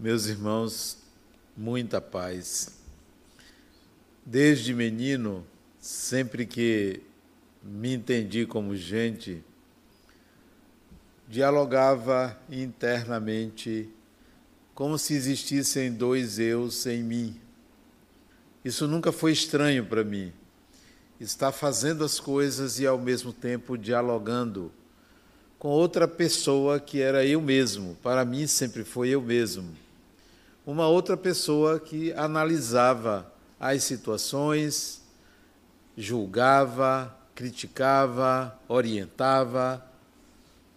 Meus 0.00 0.26
irmãos, 0.26 0.96
muita 1.56 2.00
paz. 2.00 2.78
Desde 4.24 4.72
menino, 4.72 5.44
sempre 5.80 6.46
que 6.46 7.02
me 7.60 7.94
entendi 7.94 8.46
como 8.46 8.76
gente, 8.76 9.42
dialogava 11.26 12.38
internamente 12.48 13.88
como 14.72 14.96
se 14.96 15.14
existissem 15.14 15.92
dois 15.92 16.38
eus 16.38 16.86
em 16.86 17.02
mim. 17.02 17.40
Isso 18.64 18.86
nunca 18.86 19.10
foi 19.10 19.32
estranho 19.32 19.84
para 19.84 20.04
mim. 20.04 20.32
Estar 21.18 21.50
fazendo 21.50 22.04
as 22.04 22.20
coisas 22.20 22.78
e 22.78 22.86
ao 22.86 23.00
mesmo 23.00 23.32
tempo 23.32 23.76
dialogando 23.76 24.70
com 25.58 25.70
outra 25.70 26.06
pessoa 26.06 26.78
que 26.78 27.00
era 27.00 27.26
eu 27.26 27.42
mesmo. 27.42 27.96
Para 28.00 28.24
mim 28.24 28.46
sempre 28.46 28.84
foi 28.84 29.08
eu 29.08 29.20
mesmo. 29.20 29.87
Uma 30.68 30.86
outra 30.86 31.16
pessoa 31.16 31.80
que 31.80 32.12
analisava 32.12 33.32
as 33.58 33.84
situações, 33.84 35.00
julgava, 35.96 37.16
criticava, 37.34 38.54
orientava, 38.68 39.82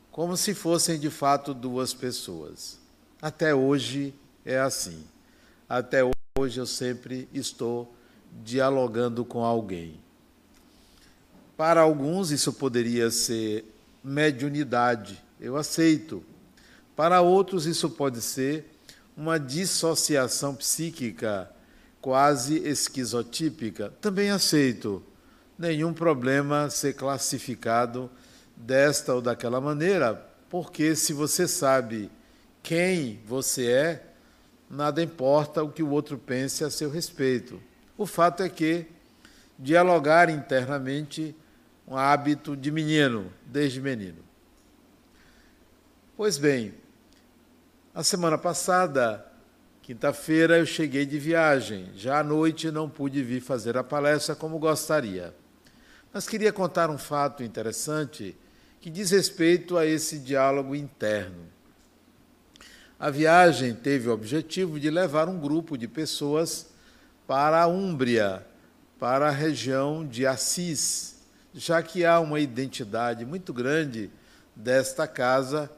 como 0.09 0.37
se 0.37 0.53
fossem 0.53 0.97
de 0.97 1.09
fato 1.09 1.53
duas 1.53 1.93
pessoas. 1.93 2.79
Até 3.21 3.53
hoje 3.53 4.15
é 4.45 4.57
assim. 4.59 5.03
Até 5.67 6.09
hoje 6.39 6.57
eu 6.57 6.65
sempre 6.65 7.27
estou 7.33 7.93
dialogando 8.45 9.25
com 9.25 9.43
alguém. 9.43 9.99
Para 11.57 11.81
alguns 11.81 12.31
isso 12.31 12.53
poderia 12.53 13.11
ser 13.11 13.65
mediunidade, 14.01 15.21
eu 15.37 15.57
aceito. 15.57 16.23
Para 16.95 17.19
outros, 17.19 17.65
isso 17.65 17.89
pode 17.89 18.21
ser 18.21 18.70
uma 19.15 19.39
dissociação 19.39 20.55
psíquica 20.55 21.49
quase 22.01 22.57
esquizotípica, 22.67 23.93
também 24.01 24.31
aceito. 24.31 25.03
Nenhum 25.57 25.93
problema 25.93 26.69
ser 26.69 26.93
classificado 26.93 28.09
desta 28.55 29.13
ou 29.13 29.21
daquela 29.21 29.61
maneira, 29.61 30.15
porque 30.49 30.95
se 30.95 31.13
você 31.13 31.47
sabe 31.47 32.09
quem 32.63 33.21
você 33.25 33.71
é, 33.71 34.05
nada 34.69 35.03
importa 35.03 35.63
o 35.63 35.71
que 35.71 35.83
o 35.83 35.89
outro 35.89 36.17
pense 36.17 36.63
a 36.63 36.69
seu 36.69 36.89
respeito. 36.89 37.61
O 37.97 38.05
fato 38.05 38.41
é 38.41 38.49
que 38.49 38.87
dialogar 39.59 40.29
internamente 40.29 41.35
um 41.87 41.95
hábito 41.95 42.55
de 42.55 42.71
menino, 42.71 43.31
desde 43.45 43.81
menino. 43.81 44.23
Pois 46.15 46.37
bem, 46.37 46.73
a 47.93 48.03
semana 48.03 48.37
passada, 48.37 49.25
quinta-feira, 49.81 50.57
eu 50.57 50.65
cheguei 50.65 51.05
de 51.05 51.19
viagem. 51.19 51.89
Já 51.93 52.19
à 52.19 52.23
noite 52.23 52.71
não 52.71 52.89
pude 52.89 53.21
vir 53.21 53.41
fazer 53.41 53.77
a 53.77 53.83
palestra 53.83 54.33
como 54.33 54.57
gostaria. 54.57 55.33
Mas 56.13 56.27
queria 56.27 56.53
contar 56.53 56.89
um 56.89 56.97
fato 56.97 57.43
interessante 57.43 58.35
que 58.79 58.89
diz 58.89 59.11
respeito 59.11 59.77
a 59.77 59.85
esse 59.85 60.19
diálogo 60.19 60.73
interno. 60.73 61.49
A 62.97 63.09
viagem 63.09 63.73
teve 63.73 64.07
o 64.07 64.13
objetivo 64.13 64.79
de 64.79 64.89
levar 64.89 65.27
um 65.27 65.37
grupo 65.37 65.77
de 65.77 65.87
pessoas 65.87 66.67
para 67.27 67.61
a 67.61 67.67
Úmbria, 67.67 68.45
para 68.97 69.27
a 69.27 69.31
região 69.31 70.07
de 70.07 70.25
Assis, 70.25 71.17
já 71.53 71.83
que 71.83 72.05
há 72.05 72.21
uma 72.21 72.39
identidade 72.39 73.25
muito 73.25 73.51
grande 73.51 74.09
desta 74.55 75.05
casa 75.07 75.69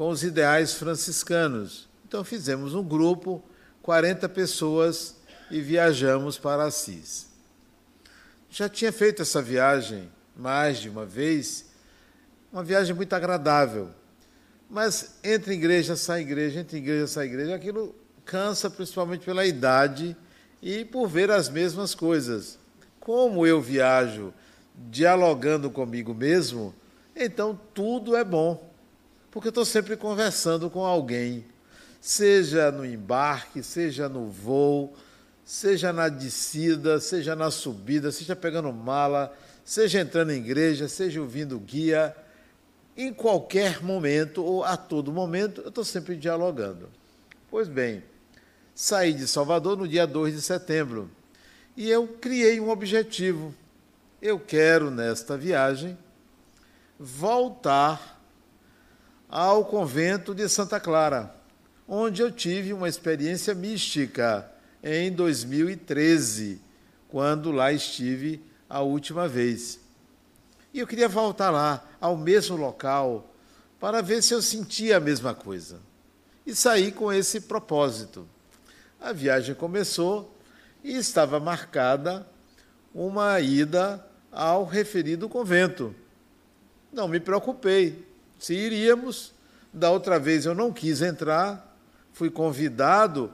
com 0.00 0.08
os 0.08 0.22
ideais 0.22 0.72
franciscanos. 0.72 1.86
Então 2.08 2.24
fizemos 2.24 2.74
um 2.74 2.82
grupo, 2.82 3.44
40 3.82 4.30
pessoas, 4.30 5.14
e 5.50 5.60
viajamos 5.60 6.38
para 6.38 6.64
Assis. 6.64 7.26
Já 8.48 8.66
tinha 8.66 8.90
feito 8.92 9.20
essa 9.20 9.42
viagem 9.42 10.10
mais 10.34 10.78
de 10.78 10.88
uma 10.88 11.04
vez, 11.04 11.66
uma 12.50 12.64
viagem 12.64 12.96
muito 12.96 13.12
agradável. 13.12 13.90
Mas 14.70 15.16
entre 15.22 15.52
igreja 15.52 15.94
sai 15.96 16.22
igreja, 16.22 16.60
entre 16.60 16.78
igreja 16.78 17.06
sai 17.06 17.26
igreja, 17.26 17.54
aquilo 17.54 17.94
cansa 18.24 18.70
principalmente 18.70 19.26
pela 19.26 19.44
idade 19.44 20.16
e 20.62 20.82
por 20.82 21.08
ver 21.08 21.30
as 21.30 21.50
mesmas 21.50 21.94
coisas. 21.94 22.58
Como 22.98 23.46
eu 23.46 23.60
viajo 23.60 24.32
dialogando 24.74 25.70
comigo 25.70 26.14
mesmo, 26.14 26.74
então 27.14 27.60
tudo 27.74 28.16
é 28.16 28.24
bom. 28.24 28.69
Porque 29.30 29.48
eu 29.48 29.50
estou 29.50 29.64
sempre 29.64 29.96
conversando 29.96 30.68
com 30.68 30.84
alguém, 30.84 31.44
seja 32.00 32.70
no 32.70 32.84
embarque, 32.84 33.62
seja 33.62 34.08
no 34.08 34.28
voo, 34.28 34.94
seja 35.44 35.92
na 35.92 36.08
descida, 36.08 36.98
seja 37.00 37.36
na 37.36 37.50
subida, 37.50 38.10
seja 38.10 38.34
pegando 38.34 38.72
mala, 38.72 39.36
seja 39.64 40.00
entrando 40.00 40.32
em 40.32 40.38
igreja, 40.38 40.88
seja 40.88 41.20
ouvindo 41.20 41.58
guia. 41.58 42.14
Em 42.96 43.12
qualquer 43.12 43.82
momento 43.82 44.44
ou 44.44 44.64
a 44.64 44.76
todo 44.76 45.12
momento, 45.12 45.60
eu 45.60 45.68
estou 45.68 45.84
sempre 45.84 46.16
dialogando. 46.16 46.88
Pois 47.50 47.68
bem, 47.68 48.02
saí 48.74 49.12
de 49.12 49.26
Salvador 49.28 49.76
no 49.76 49.86
dia 49.86 50.06
2 50.06 50.34
de 50.34 50.42
setembro 50.42 51.10
e 51.76 51.88
eu 51.88 52.06
criei 52.06 52.60
um 52.60 52.68
objetivo 52.68 53.54
eu 54.20 54.38
quero, 54.38 54.90
nesta 54.90 55.36
viagem, 55.36 55.96
voltar 56.98 58.19
ao 59.30 59.64
convento 59.64 60.34
de 60.34 60.48
Santa 60.48 60.80
Clara, 60.80 61.32
onde 61.86 62.20
eu 62.20 62.32
tive 62.32 62.72
uma 62.72 62.88
experiência 62.88 63.54
mística 63.54 64.50
em 64.82 65.12
2013, 65.12 66.60
quando 67.08 67.52
lá 67.52 67.72
estive 67.72 68.42
a 68.68 68.80
última 68.80 69.28
vez. 69.28 69.78
E 70.74 70.80
eu 70.80 70.86
queria 70.86 71.08
voltar 71.08 71.50
lá, 71.50 71.86
ao 72.00 72.16
mesmo 72.16 72.56
local, 72.56 73.32
para 73.78 74.02
ver 74.02 74.22
se 74.22 74.34
eu 74.34 74.42
sentia 74.42 74.96
a 74.96 75.00
mesma 75.00 75.32
coisa. 75.32 75.80
E 76.44 76.54
saí 76.54 76.90
com 76.90 77.12
esse 77.12 77.42
propósito. 77.42 78.28
A 79.00 79.12
viagem 79.12 79.54
começou 79.54 80.36
e 80.82 80.96
estava 80.96 81.38
marcada 81.38 82.26
uma 82.92 83.38
ida 83.40 84.04
ao 84.32 84.64
referido 84.64 85.28
convento. 85.28 85.94
Não 86.92 87.06
me 87.06 87.20
preocupei 87.20 88.09
se 88.40 88.54
iríamos. 88.54 89.32
Da 89.72 89.90
outra 89.90 90.18
vez 90.18 90.46
eu 90.46 90.54
não 90.54 90.72
quis 90.72 91.00
entrar, 91.00 91.76
fui 92.12 92.28
convidado 92.28 93.30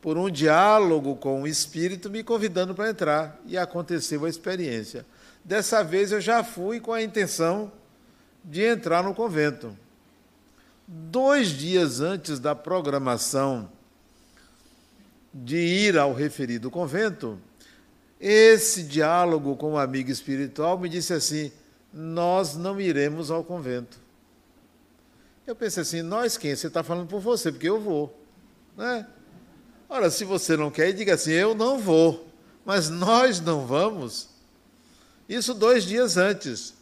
por 0.00 0.18
um 0.18 0.28
diálogo 0.28 1.14
com 1.14 1.42
o 1.42 1.46
espírito 1.46 2.10
me 2.10 2.24
convidando 2.24 2.74
para 2.74 2.90
entrar 2.90 3.40
e 3.46 3.56
aconteceu 3.56 4.24
a 4.24 4.28
experiência. 4.28 5.06
Dessa 5.44 5.84
vez 5.84 6.10
eu 6.10 6.20
já 6.20 6.42
fui 6.42 6.80
com 6.80 6.92
a 6.92 7.02
intenção 7.02 7.70
de 8.44 8.62
entrar 8.62 9.04
no 9.04 9.14
convento. 9.14 9.76
Dois 10.88 11.48
dias 11.48 12.00
antes 12.00 12.40
da 12.40 12.54
programação 12.54 13.70
de 15.32 15.56
ir 15.56 15.98
ao 15.98 16.12
referido 16.12 16.70
convento, 16.70 17.38
esse 18.20 18.82
diálogo 18.82 19.56
com 19.56 19.74
o 19.74 19.78
amigo 19.78 20.10
espiritual 20.10 20.78
me 20.78 20.88
disse 20.88 21.12
assim: 21.12 21.52
Nós 21.92 22.56
não 22.56 22.80
iremos 22.80 23.30
ao 23.30 23.44
convento. 23.44 24.05
Eu 25.46 25.54
pensei 25.54 25.82
assim: 25.82 26.02
Nós 26.02 26.36
quem? 26.36 26.54
Você 26.54 26.66
está 26.66 26.82
falando 26.82 27.08
por 27.08 27.20
você, 27.20 27.52
porque 27.52 27.68
eu 27.68 27.80
vou. 27.80 28.18
Né? 28.76 29.06
Ora, 29.88 30.10
se 30.10 30.24
você 30.24 30.56
não 30.56 30.70
quer, 30.70 30.92
diga 30.92 31.14
assim: 31.14 31.32
Eu 31.32 31.54
não 31.54 31.78
vou, 31.78 32.28
mas 32.64 32.90
nós 32.90 33.40
não 33.40 33.66
vamos. 33.66 34.28
Isso 35.28 35.54
dois 35.54 35.84
dias 35.84 36.16
antes. 36.16 36.74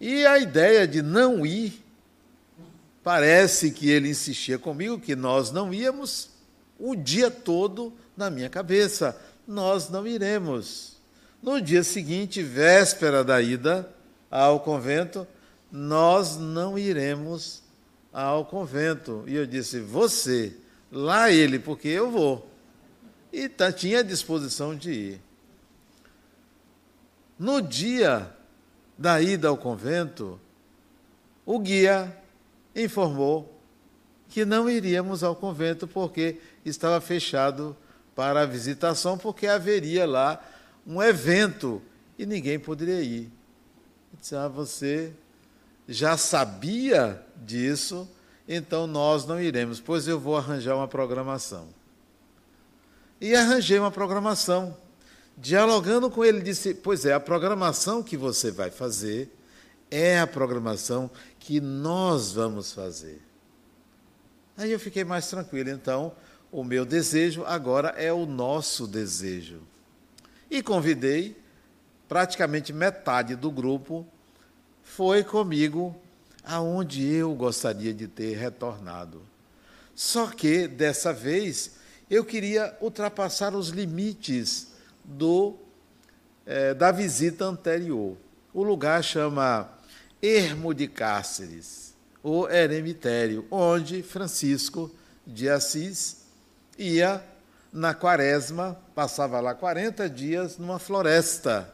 E 0.00 0.24
a 0.24 0.38
ideia 0.38 0.88
de 0.88 1.02
não 1.02 1.44
ir, 1.44 1.84
parece 3.02 3.70
que 3.70 3.90
ele 3.90 4.08
insistia 4.08 4.58
comigo 4.58 4.98
que 4.98 5.14
nós 5.14 5.50
não 5.50 5.74
íamos 5.74 6.30
o 6.78 6.96
dia 6.96 7.30
todo 7.30 7.92
na 8.16 8.30
minha 8.30 8.48
cabeça 8.48 9.16
nós 9.46 9.88
não 9.90 10.06
iremos. 10.06 10.96
No 11.42 11.60
dia 11.60 11.82
seguinte, 11.82 12.42
véspera 12.42 13.24
da 13.24 13.40
ida 13.40 13.88
ao 14.30 14.60
convento, 14.60 15.26
nós 15.70 16.36
não 16.36 16.78
iremos 16.78 17.62
ao 18.12 18.44
convento. 18.44 19.24
E 19.26 19.34
eu 19.34 19.46
disse: 19.46 19.80
Você, 19.80 20.56
lá 20.90 21.30
ele, 21.30 21.58
porque 21.58 21.88
eu 21.88 22.10
vou. 22.10 22.48
E 23.32 23.48
tá, 23.48 23.72
tinha 23.72 24.02
disposição 24.02 24.74
de 24.74 24.90
ir. 24.90 25.22
No 27.38 27.62
dia 27.62 28.30
da 28.98 29.20
ida 29.22 29.48
ao 29.48 29.56
convento, 29.56 30.38
o 31.46 31.58
guia 31.58 32.14
informou 32.74 33.60
que 34.28 34.44
não 34.44 34.68
iríamos 34.68 35.24
ao 35.24 35.34
convento 35.34 35.88
porque 35.88 36.38
estava 36.64 37.00
fechado 37.00 37.76
para 38.14 38.42
a 38.42 38.46
visitação, 38.46 39.16
porque 39.16 39.46
haveria 39.46 40.06
lá 40.06 40.42
um 40.86 41.02
evento 41.02 41.80
e 42.18 42.26
ninguém 42.26 42.58
poderia 42.58 43.00
ir. 43.00 43.24
Eu 44.12 44.18
disse, 44.20 44.36
ah, 44.36 44.48
você 44.48 45.12
já 45.90 46.16
sabia 46.16 47.20
disso, 47.36 48.08
então 48.48 48.86
nós 48.86 49.26
não 49.26 49.40
iremos, 49.40 49.80
pois 49.80 50.06
eu 50.06 50.20
vou 50.20 50.36
arranjar 50.36 50.76
uma 50.76 50.86
programação. 50.86 51.68
E 53.20 53.34
arranjei 53.34 53.76
uma 53.78 53.90
programação. 53.90 54.76
Dialogando 55.36 56.08
com 56.08 56.24
ele, 56.24 56.40
disse: 56.40 56.74
Pois 56.74 57.04
é, 57.04 57.12
a 57.12 57.20
programação 57.20 58.02
que 58.04 58.16
você 58.16 58.52
vai 58.52 58.70
fazer 58.70 59.36
é 59.90 60.20
a 60.20 60.26
programação 60.26 61.10
que 61.40 61.60
nós 61.60 62.32
vamos 62.32 62.72
fazer. 62.72 63.20
Aí 64.56 64.70
eu 64.70 64.78
fiquei 64.78 65.02
mais 65.02 65.28
tranquilo. 65.28 65.70
Então, 65.70 66.12
o 66.52 66.62
meu 66.62 66.84
desejo 66.84 67.44
agora 67.44 67.88
é 67.96 68.12
o 68.12 68.26
nosso 68.26 68.86
desejo. 68.86 69.60
E 70.48 70.62
convidei 70.62 71.36
praticamente 72.08 72.72
metade 72.72 73.34
do 73.34 73.50
grupo 73.50 74.06
foi 74.90 75.22
comigo 75.22 75.94
aonde 76.42 77.06
eu 77.06 77.32
gostaria 77.32 77.94
de 77.94 78.08
ter 78.08 78.36
retornado. 78.36 79.22
Só 79.94 80.26
que 80.26 80.66
dessa 80.66 81.12
vez 81.12 81.76
eu 82.10 82.24
queria 82.24 82.76
ultrapassar 82.80 83.54
os 83.54 83.68
limites 83.68 84.72
do 85.04 85.56
é, 86.44 86.74
da 86.74 86.90
visita 86.90 87.44
anterior. 87.44 88.16
O 88.52 88.64
lugar 88.64 89.04
chama 89.04 89.70
Ermo 90.20 90.74
de 90.74 90.88
Cáceres, 90.88 91.94
o 92.20 92.48
eremitério, 92.48 93.46
onde 93.48 94.02
Francisco 94.02 94.90
de 95.24 95.48
Assis 95.48 96.26
ia 96.76 97.24
na 97.72 97.94
quaresma, 97.94 98.76
passava 98.92 99.38
lá 99.38 99.54
40 99.54 100.10
dias 100.10 100.58
numa 100.58 100.80
floresta, 100.80 101.72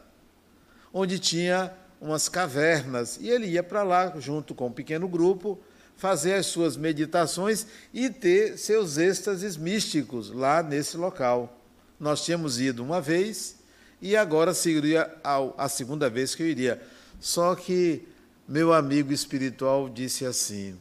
onde 0.92 1.18
tinha 1.18 1.72
umas 2.00 2.28
cavernas, 2.28 3.18
e 3.20 3.28
ele 3.28 3.46
ia 3.46 3.62
para 3.62 3.82
lá 3.82 4.12
junto 4.18 4.54
com 4.54 4.66
um 4.66 4.72
pequeno 4.72 5.08
grupo, 5.08 5.58
fazer 5.96 6.34
as 6.34 6.46
suas 6.46 6.76
meditações 6.76 7.66
e 7.92 8.10
ter 8.10 8.58
seus 8.58 8.98
êxtases 8.98 9.56
místicos 9.56 10.30
lá 10.30 10.62
nesse 10.62 10.96
local. 10.96 11.58
Nós 11.98 12.24
tínhamos 12.24 12.60
ido 12.60 12.82
uma 12.82 13.00
vez 13.00 13.56
e 14.00 14.14
agora 14.14 14.52
seria 14.52 15.10
a 15.24 15.68
segunda 15.68 16.10
vez 16.10 16.34
que 16.34 16.42
eu 16.42 16.46
iria. 16.46 16.82
Só 17.18 17.54
que 17.54 18.06
meu 18.46 18.72
amigo 18.72 19.12
espiritual 19.12 19.88
disse 19.88 20.26
assim: 20.26 20.78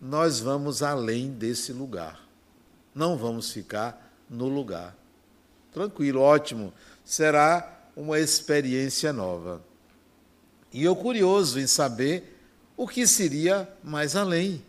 Nós 0.00 0.38
vamos 0.38 0.82
além 0.82 1.30
desse 1.30 1.72
lugar. 1.72 2.20
Não 2.94 3.16
vamos 3.16 3.50
ficar 3.52 4.14
no 4.28 4.48
lugar. 4.48 4.96
Tranquilo, 5.72 6.20
ótimo. 6.20 6.72
Será 7.04 7.80
uma 7.96 8.18
experiência 8.20 9.12
nova. 9.12 9.69
E 10.72 10.84
eu 10.84 10.94
curioso 10.94 11.58
em 11.58 11.66
saber 11.66 12.36
o 12.76 12.86
que 12.86 13.06
seria 13.06 13.68
mais 13.82 14.14
além 14.14 14.62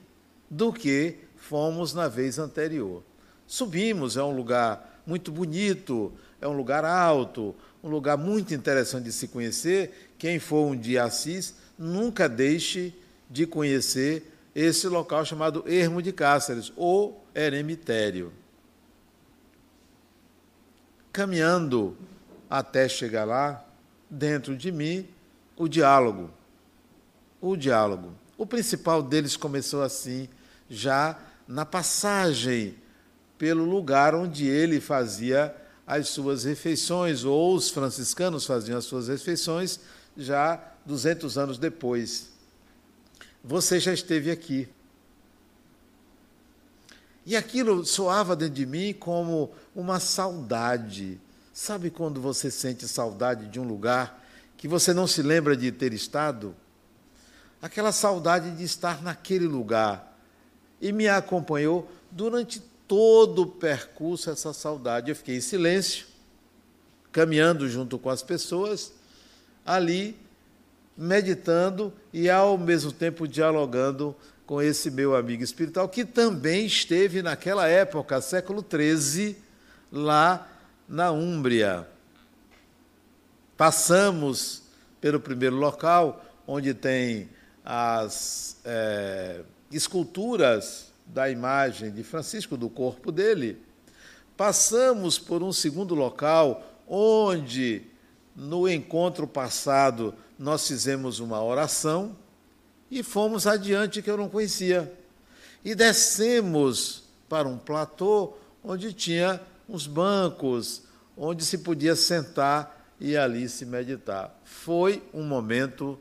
do 0.50 0.74
que 0.74 1.16
fomos 1.36 1.94
na 1.94 2.08
vez 2.08 2.40
anterior. 2.40 3.04
Subimos, 3.46 4.18
é 4.18 4.24
um 4.24 4.36
lugar 4.36 5.02
muito 5.06 5.32
bonito, 5.32 6.12
é 6.40 6.48
um 6.48 6.56
lugar 6.56 6.84
alto, 6.86 7.56
um 7.84 7.90
lugar 7.90 8.18
muito 8.18 8.54
interessante 8.54 9.06
de 9.06 9.12
se 9.12 9.28
conhecer. 9.28 10.12
Quem 10.18 10.40
for 10.40 10.66
um 10.66 10.76
dia 10.76 11.04
Assis, 11.04 11.56
nunca 11.78 12.28
deixe 12.28 12.94
de 13.30 13.46
conhecer 13.46 14.32
esse 14.54 14.88
local 14.88 15.26
chamado 15.26 15.64
Ermo 15.68 16.02
de 16.02 16.12
Cáceres, 16.12 16.72
ou 16.76 17.26
eremitério. 17.34 18.34
Caminhando 21.14 21.98
até 22.50 22.88
chegar 22.90 23.24
lá, 23.24 23.66
dentro 24.10 24.56
de 24.58 24.72
mim, 24.72 25.08
o 25.62 25.70
diálogo. 25.70 26.32
O 27.40 27.56
diálogo. 27.56 28.16
O 28.36 28.48
principal 28.48 29.04
deles 29.04 29.38
começou 29.38 29.84
assim, 29.84 30.28
já 30.68 31.20
na 31.48 31.64
passagem 31.66 32.76
pelo 33.38 33.64
lugar 33.64 34.16
onde 34.16 34.48
ele 34.48 34.82
fazia 34.82 35.56
as 35.86 36.10
suas 36.10 36.46
refeições, 36.46 37.24
ou 37.24 37.54
os 37.54 37.70
franciscanos 37.70 38.44
faziam 38.44 38.76
as 38.76 38.86
suas 38.86 39.08
refeições, 39.08 39.80
já 40.18 40.60
200 40.84 41.38
anos 41.38 41.60
depois. 41.60 42.30
Você 43.44 43.80
já 43.80 43.94
esteve 43.94 44.32
aqui. 44.32 44.68
E 47.24 47.36
aquilo 47.36 47.86
soava 47.86 48.36
dentro 48.36 48.56
de 48.56 48.66
mim 48.66 48.94
como 48.94 49.52
uma 49.76 50.00
saudade. 50.00 51.22
Sabe 51.54 51.92
quando 51.92 52.20
você 52.20 52.50
sente 52.50 52.88
saudade 52.88 53.48
de 53.48 53.60
um 53.60 53.64
lugar 53.64 54.21
que 54.62 54.68
você 54.68 54.94
não 54.94 55.08
se 55.08 55.24
lembra 55.24 55.58
de 55.58 55.72
ter 55.72 55.92
estado? 55.92 56.56
Aquela 57.60 57.92
saudade 57.92 58.52
de 58.52 58.64
estar 58.64 59.02
naquele 59.02 59.48
lugar. 59.48 60.16
E 60.80 60.92
me 60.92 61.08
acompanhou 61.08 61.92
durante 62.12 62.60
todo 62.88 63.42
o 63.42 63.48
percurso 63.48 64.30
essa 64.30 64.54
saudade. 64.54 65.10
Eu 65.10 65.16
fiquei 65.16 65.38
em 65.38 65.42
silêncio, 65.42 66.06
caminhando 67.12 67.68
junto 67.68 67.98
com 67.98 68.12
as 68.12 68.22
pessoas, 68.22 68.94
ali 69.66 70.16
meditando 70.96 71.92
e 72.14 72.30
ao 72.30 72.56
mesmo 72.56 72.92
tempo 72.92 73.28
dialogando 73.28 74.16
com 74.46 74.62
esse 74.62 74.92
meu 74.92 75.16
amigo 75.16 75.42
espiritual, 75.42 75.90
que 75.90 76.06
também 76.06 76.68
esteve 76.68 77.24
naquela 77.24 77.68
época, 77.68 78.22
século 78.22 78.64
XIII, 78.64 79.36
lá 79.92 80.48
na 80.88 81.10
Úmbria. 81.10 81.88
Passamos 83.62 84.64
pelo 85.00 85.20
primeiro 85.20 85.56
local, 85.56 86.26
onde 86.48 86.74
tem 86.74 87.30
as 87.64 88.58
é, 88.66 89.42
esculturas 89.72 90.92
da 91.06 91.30
imagem 91.30 91.92
de 91.92 92.04
Francisco, 92.04 92.58
do 92.58 92.68
corpo 92.72 93.12
dele. 93.12 93.62
Passamos 94.36 95.20
por 95.20 95.44
um 95.44 95.54
segundo 95.54 95.94
local, 95.94 96.64
onde 96.88 97.84
no 98.36 98.68
encontro 98.68 99.28
passado 99.28 100.16
nós 100.40 100.68
fizemos 100.68 101.20
uma 101.20 101.44
oração 101.44 102.18
e 102.90 103.04
fomos 103.04 103.46
adiante 103.46 104.02
que 104.02 104.10
eu 104.10 104.18
não 104.18 104.28
conhecia. 104.28 104.92
E 105.64 105.76
descemos 105.76 107.04
para 107.30 107.48
um 107.48 107.60
platô 107.60 108.34
onde 108.64 108.92
tinha 108.92 109.40
uns 109.70 109.86
bancos, 109.86 110.82
onde 111.16 111.46
se 111.46 111.60
podia 111.60 111.96
sentar 111.96 112.81
e 113.02 113.18
ali 113.18 113.50
se 113.50 113.66
meditar. 113.66 114.40
Foi 114.46 115.02
um 115.12 115.24
momento 115.24 116.00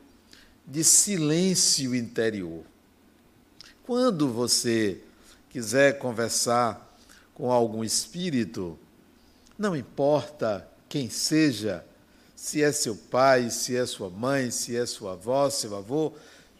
de 0.65 0.83
silêncio 0.83 1.95
interior. 1.95 2.63
Quando 3.83 4.31
você 4.31 5.01
quiser 5.49 5.97
conversar 5.97 6.95
com 7.33 7.51
algum 7.51 7.83
espírito, 7.83 8.77
não 9.57 9.75
importa 9.75 10.65
quem 10.87 11.09
seja, 11.09 11.83
se 12.35 12.61
é 12.61 12.71
seu 12.71 12.95
pai, 12.95 13.49
se 13.49 13.75
é 13.75 13.85
sua 13.87 14.09
mãe, 14.09 14.51
se 14.51 14.77
é 14.77 14.85
sua 14.85 15.13
avó, 15.13 15.49
seu 15.49 15.75
avô, 15.75 16.13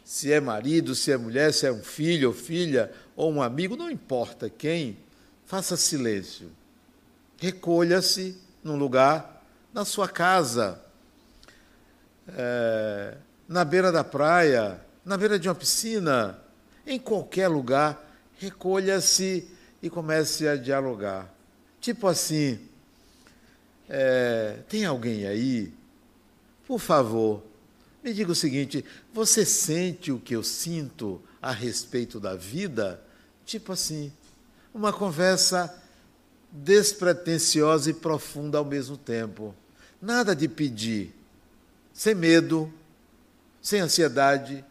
se 0.04 0.32
é 0.32 0.40
marido, 0.40 0.96
se 0.96 1.12
é 1.12 1.18
mulher, 1.18 1.54
se 1.54 1.68
é 1.68 1.72
um 1.72 1.84
filho 1.84 2.30
ou 2.30 2.34
filha, 2.34 2.92
ou 3.16 3.32
um 3.32 3.44
amigo, 3.44 3.76
não 3.76 3.92
importa 3.92 4.50
quem, 4.50 4.98
faça 5.46 5.78
silêncio. 5.78 6.50
Recolha-se 7.38 8.36
num 8.64 8.76
lugar, 8.76 9.41
na 9.74 9.86
sua 9.86 10.08
casa, 10.08 10.82
é, 12.28 13.18
na 13.48 13.64
beira 13.64 13.92
da 13.92 14.04
praia, 14.04 14.80
na 15.06 15.18
beira 15.18 15.40
de 15.40 15.48
uma 15.48 15.56
piscina, 15.56 16.40
em 16.86 17.00
qualquer 17.00 17.48
lugar, 17.48 18.10
recolha-se 18.38 19.48
e 19.82 19.90
comece 19.90 20.48
a 20.48 20.56
dialogar. 20.56 21.34
Tipo 21.80 22.08
assim, 22.08 22.60
é, 23.90 24.60
tem 24.70 24.86
alguém 24.86 25.26
aí? 25.26 25.74
Por 26.68 26.80
favor, 26.80 27.44
me 28.04 28.14
diga 28.14 28.32
o 28.32 28.36
seguinte: 28.36 28.86
você 29.14 29.46
sente 29.46 30.12
o 30.12 30.20
que 30.20 30.36
eu 30.36 30.44
sinto 30.44 31.22
a 31.42 31.52
respeito 31.52 32.20
da 32.20 32.36
vida? 32.36 33.02
Tipo 33.46 33.74
assim, 33.74 34.12
uma 34.74 34.94
conversa 34.94 35.76
despretensiosa 36.52 37.90
e 37.90 37.94
profunda 37.94 38.58
ao 38.58 38.66
mesmo 38.66 38.98
tempo. 38.98 39.56
Nada 40.02 40.36
de 40.36 40.48
pedir, 40.48 41.14
sem 41.94 42.16
medo, 42.16 42.74
sem 43.62 43.82
ansiedade, 43.82 44.66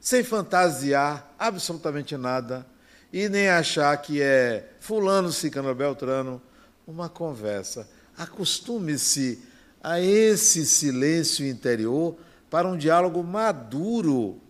sem 0.00 0.22
fantasiar 0.22 1.34
absolutamente 1.38 2.16
nada 2.16 2.64
e 3.12 3.28
nem 3.28 3.48
achar 3.48 3.96
que 3.96 4.22
é 4.22 4.70
fulano, 4.80 5.32
cicano, 5.32 5.74
beltrano, 5.74 6.40
uma 6.86 7.08
conversa. 7.08 7.88
Acostume-se 8.16 9.42
a 9.82 10.00
esse 10.00 10.64
silêncio 10.64 11.46
interior 11.46 12.16
para 12.50 12.68
um 12.68 12.76
diálogo 12.76 13.22
maduro 13.22 14.40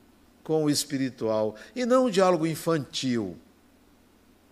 com 0.42 0.64
o 0.64 0.70
espiritual 0.70 1.56
e 1.74 1.84
não 1.84 2.06
um 2.06 2.10
diálogo 2.10 2.46
infantil 2.46 3.36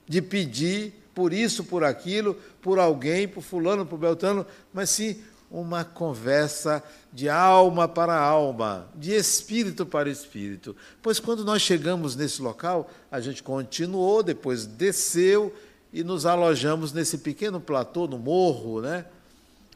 de 0.09 0.23
pedir 0.23 0.95
por 1.17 1.33
isso, 1.33 1.65
por 1.65 1.83
aquilo, 1.83 2.35
por 2.61 2.79
alguém, 2.79 3.27
por 3.27 3.43
fulano, 3.43 3.87
por 3.87 3.99
beltrano, 3.99 4.45
mas 4.71 4.91
sim 4.91 5.17
uma 5.51 5.83
conversa 5.83 6.85
de 7.11 7.27
alma 7.27 7.89
para 7.89 8.15
alma, 8.15 8.87
de 8.95 9.15
espírito 9.15 9.87
para 9.87 10.11
espírito. 10.11 10.77
Pois 11.01 11.19
quando 11.19 11.43
nós 11.43 11.63
chegamos 11.63 12.15
nesse 12.15 12.43
local, 12.43 12.91
a 13.11 13.19
gente 13.19 13.43
continuou, 13.43 14.23
depois 14.23 14.67
desceu 14.67 15.57
e 15.91 16.05
nos 16.05 16.27
alojamos 16.27 16.93
nesse 16.93 17.17
pequeno 17.17 17.63
platô, 17.63 18.07
no 18.07 18.19
morro, 18.19 18.83
né? 18.83 19.07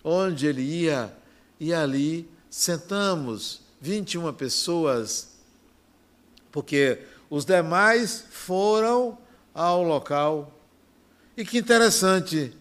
onde 0.04 0.46
ele 0.46 0.60
ia, 0.60 1.10
e 1.58 1.72
ali 1.72 2.28
sentamos 2.50 3.62
21 3.80 4.30
pessoas, 4.34 5.30
porque 6.52 6.98
os 7.30 7.46
demais 7.46 8.26
foram 8.30 9.16
ao 9.54 9.82
local. 9.82 10.59
E 11.36 11.44
que 11.44 11.58
interessante, 11.58 12.52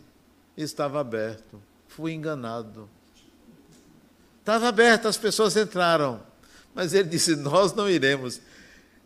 estava 0.55 0.99
aberto. 0.99 1.61
Fui 1.87 2.13
enganado. 2.13 2.89
Estava 4.39 4.67
aberto, 4.67 5.07
as 5.07 5.17
pessoas 5.17 5.55
entraram. 5.57 6.21
Mas 6.73 6.93
ele 6.93 7.09
disse: 7.09 7.35
Nós 7.35 7.73
não 7.73 7.89
iremos. 7.89 8.41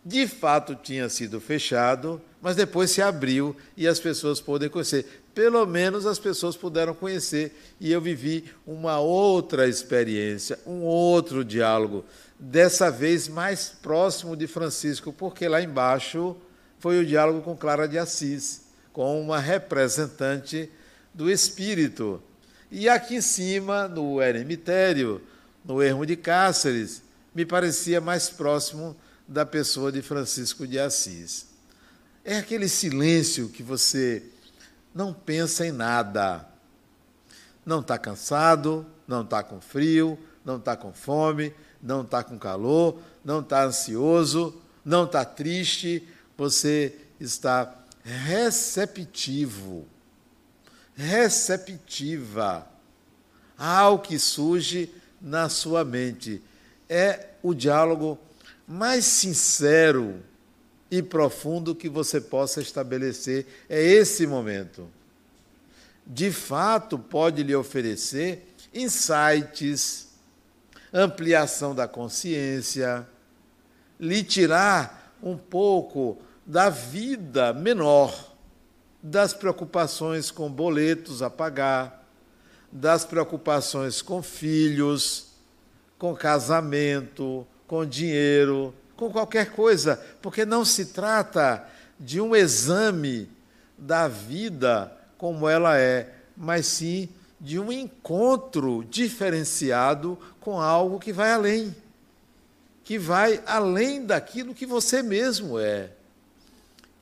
De 0.06 0.28
fato, 0.28 0.76
tinha 0.76 1.08
sido 1.08 1.40
fechado, 1.40 2.22
mas 2.42 2.58
depois 2.58 2.92
se 2.92 3.02
abriu 3.02 3.56
e 3.78 3.88
as 3.88 4.02
pessoas 4.02 4.42
podem 4.42 4.70
conhecer. 4.70 5.24
Pelo 5.34 5.66
menos 5.66 6.06
as 6.06 6.20
pessoas 6.20 6.58
puderam 6.58 6.94
conhecer 6.94 7.58
e 7.80 7.90
eu 7.90 8.02
vivi 8.02 8.52
uma 8.68 9.00
outra 9.00 9.68
experiência, 9.68 10.60
um 10.68 10.82
outro 10.82 11.44
diálogo, 11.44 12.04
dessa 12.38 12.92
vez 12.92 13.30
mais 13.30 13.70
próximo 13.82 14.36
de 14.36 14.46
Francisco, 14.46 15.14
porque 15.14 15.48
lá 15.48 15.62
embaixo 15.62 16.36
foi 16.80 17.00
o 17.00 17.06
diálogo 17.06 17.42
com 17.42 17.56
Clara 17.56 17.88
de 17.88 17.98
Assis, 17.98 18.63
com 18.94 19.20
uma 19.20 19.40
representante 19.40 20.70
do 21.14 21.30
Espírito. 21.30 22.22
E 22.72 22.88
aqui 22.88 23.16
em 23.16 23.22
cima, 23.22 23.88
no 23.88 24.22
eremitério, 24.22 25.22
no 25.66 25.82
ermo 25.82 26.06
de 26.06 26.16
Cáceres, 26.16 27.02
me 27.34 27.46
parecia 27.46 28.00
mais 28.00 28.30
próximo 28.30 28.96
da 29.28 29.46
pessoa 29.46 29.92
de 29.92 30.02
Francisco 30.02 30.68
de 30.68 30.80
Assis. 30.80 31.48
É 32.24 32.38
aquele 32.38 32.70
silêncio 32.70 33.50
que 33.50 33.64
você 33.64 34.24
não 34.94 35.14
pensa 35.14 35.66
em 35.66 35.72
nada. 35.72 36.48
Não 37.66 37.80
está 37.80 37.98
cansado, 37.98 38.86
não 39.08 39.24
está 39.24 39.42
com 39.42 39.60
frio, 39.60 40.18
não 40.46 40.58
está 40.58 40.76
com 40.76 40.94
fome, 40.94 41.54
não 41.82 42.02
está 42.02 42.24
com 42.24 42.38
calor, 42.38 43.00
não 43.26 43.40
está 43.40 43.66
ansioso, 43.66 44.62
não 44.86 45.06
está 45.06 45.26
triste, 45.26 46.08
você 46.38 46.96
está 47.20 47.83
receptivo, 48.04 49.88
receptiva 50.96 52.68
ao 53.58 54.00
que 54.00 54.20
surge 54.20 54.94
na 55.22 55.48
sua 55.50 55.86
mente. 55.86 56.42
É 56.90 57.30
o 57.42 57.54
diálogo 57.54 58.20
mais 58.68 59.06
sincero 59.06 60.22
e 60.92 61.02
profundo 61.02 61.74
que 61.74 61.90
você 61.90 62.20
possa 62.20 62.62
estabelecer. 62.62 63.48
É 63.70 63.82
esse 63.82 64.28
momento. 64.28 64.88
De 66.06 66.32
fato, 66.32 67.00
pode 67.00 67.42
lhe 67.42 67.56
oferecer 67.56 68.46
insights, 68.74 70.10
ampliação 70.92 71.74
da 71.74 71.88
consciência, 71.88 73.08
lhe 74.00 74.24
tirar 74.24 75.16
um 75.24 75.38
pouco 75.38 76.22
da 76.46 76.70
vida 76.70 77.54
menor, 77.54 78.36
das 79.02 79.34
preocupações 79.34 80.32
com 80.32 80.50
boletos 80.50 81.22
a 81.22 81.30
pagar, 81.30 82.06
das 82.72 83.06
preocupações 83.06 84.02
com 84.02 84.22
filhos, 84.22 85.28
com 85.98 86.16
casamento, 86.16 87.46
com 87.68 87.86
dinheiro, 87.86 88.74
com 88.96 89.12
qualquer 89.12 89.52
coisa, 89.52 90.02
porque 90.22 90.46
não 90.46 90.66
se 90.66 90.88
trata 90.88 91.68
de 92.00 92.20
um 92.20 92.36
exame 92.36 93.30
da 93.78 94.08
vida 94.08 94.92
como 95.18 95.48
ela 95.48 95.78
é, 95.78 96.14
mas 96.36 96.66
sim 96.66 97.10
de 97.40 97.60
um 97.60 97.72
encontro 97.72 98.86
diferenciado 98.90 100.18
com 100.40 100.60
algo 100.60 101.00
que 101.00 101.12
vai 101.12 101.32
além, 101.32 101.76
que 102.84 102.98
vai 102.98 103.42
além 103.46 104.06
daquilo 104.06 104.54
que 104.54 104.66
você 104.66 105.04
mesmo 105.04 105.60
é. 105.60 105.92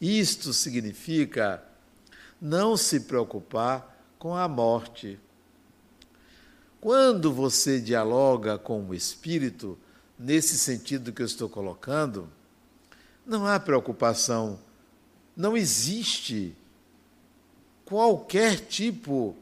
Isto 0.02 0.52
significa 0.52 1.64
não 2.42 2.76
se 2.76 3.02
preocupar 3.02 4.04
com 4.18 4.36
a 4.36 4.48
morte. 4.48 5.20
Quando 6.80 7.32
você 7.32 7.80
dialoga 7.80 8.58
com 8.58 8.84
o 8.84 8.96
espírito, 8.96 9.78
nesse 10.18 10.58
sentido 10.58 11.14
que 11.14 11.22
eu 11.22 11.26
estou 11.28 11.48
colocando, 11.48 12.28
não 13.24 13.46
há 13.46 13.60
preocupação, 13.60 14.60
não 15.38 15.56
existe 15.56 16.56
qualquer 17.86 18.60
tipo 18.60 19.36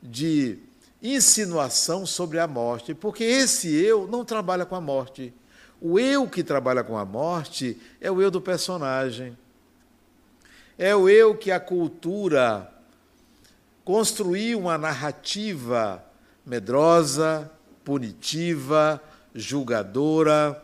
de 0.00 0.60
insinuação 1.02 2.06
sobre 2.06 2.38
a 2.38 2.46
morte, 2.46 2.94
porque 2.94 3.24
esse 3.24 3.68
eu 3.68 4.06
não 4.06 4.24
trabalha 4.24 4.64
com 4.64 4.76
a 4.76 4.80
morte. 4.80 5.34
O 5.80 5.98
eu 5.98 6.28
que 6.28 6.44
trabalha 6.44 6.84
com 6.84 6.96
a 6.96 7.04
morte 7.04 7.76
é 8.00 8.08
o 8.08 8.22
eu 8.22 8.30
do 8.30 8.40
personagem. 8.40 9.36
É 10.78 10.94
o 10.94 11.08
eu 11.08 11.36
que 11.36 11.50
a 11.50 11.60
cultura 11.60 12.70
construiu 13.84 14.60
uma 14.60 14.78
narrativa 14.78 16.04
medrosa, 16.44 17.50
punitiva, 17.84 19.02
julgadora, 19.34 20.62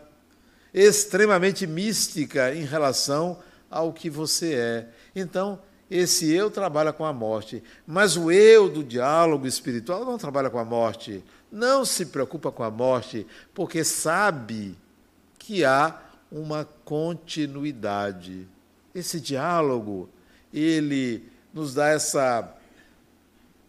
extremamente 0.72 1.66
mística 1.66 2.54
em 2.54 2.64
relação 2.64 3.38
ao 3.70 3.92
que 3.92 4.08
você 4.08 4.54
é. 4.54 4.88
Então, 5.14 5.60
esse 5.90 6.30
eu 6.32 6.50
trabalha 6.50 6.92
com 6.92 7.04
a 7.04 7.12
morte, 7.12 7.62
mas 7.86 8.16
o 8.16 8.30
eu 8.30 8.68
do 8.68 8.84
diálogo 8.84 9.46
espiritual 9.46 10.04
não 10.04 10.18
trabalha 10.18 10.50
com 10.50 10.58
a 10.58 10.64
morte, 10.64 11.24
não 11.50 11.84
se 11.84 12.06
preocupa 12.06 12.52
com 12.52 12.62
a 12.62 12.70
morte, 12.70 13.26
porque 13.54 13.82
sabe 13.82 14.76
que 15.38 15.64
há 15.64 15.98
uma 16.30 16.68
continuidade. 16.84 18.46
Esse 18.98 19.20
diálogo, 19.20 20.08
ele 20.52 21.28
nos 21.52 21.74
dá 21.74 21.88
essa 21.88 22.52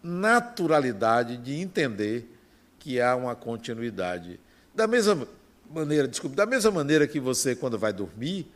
naturalidade 0.01 1.37
de 1.37 1.53
entender 1.55 2.35
que 2.79 2.99
há 2.99 3.15
uma 3.15 3.35
continuidade. 3.35 4.39
Da 4.73 4.87
mesma 4.87 5.27
maneira, 5.69 6.07
desculpe, 6.07 6.35
da 6.35 6.45
mesma 6.45 6.71
maneira 6.71 7.07
que 7.07 7.19
você, 7.19 7.55
quando 7.55 7.77
vai 7.77 7.93
dormir, 7.93 8.51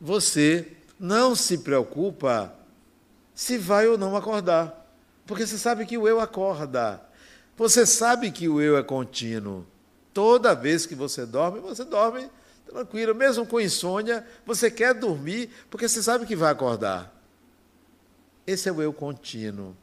você 0.00 0.68
não 0.98 1.34
se 1.34 1.58
preocupa 1.58 2.52
se 3.34 3.56
vai 3.56 3.86
ou 3.86 3.96
não 3.96 4.16
acordar, 4.16 4.86
porque 5.26 5.46
você 5.46 5.56
sabe 5.56 5.86
que 5.86 5.96
o 5.96 6.06
eu 6.06 6.20
acorda. 6.20 7.00
Você 7.56 7.86
sabe 7.86 8.30
que 8.30 8.48
o 8.48 8.60
eu 8.60 8.76
é 8.76 8.82
contínuo. 8.82 9.66
Toda 10.12 10.54
vez 10.54 10.84
que 10.84 10.94
você 10.94 11.24
dorme, 11.24 11.60
você 11.60 11.84
dorme 11.84 12.28
tranquilo, 12.66 13.14
mesmo 13.14 13.46
com 13.46 13.60
insônia, 13.60 14.26
você 14.46 14.70
quer 14.70 14.94
dormir 14.94 15.50
porque 15.70 15.88
você 15.88 16.02
sabe 16.02 16.26
que 16.26 16.36
vai 16.36 16.52
acordar. 16.52 17.14
Esse 18.46 18.68
é 18.68 18.72
o 18.72 18.80
eu 18.80 18.92
contínuo. 18.92 19.76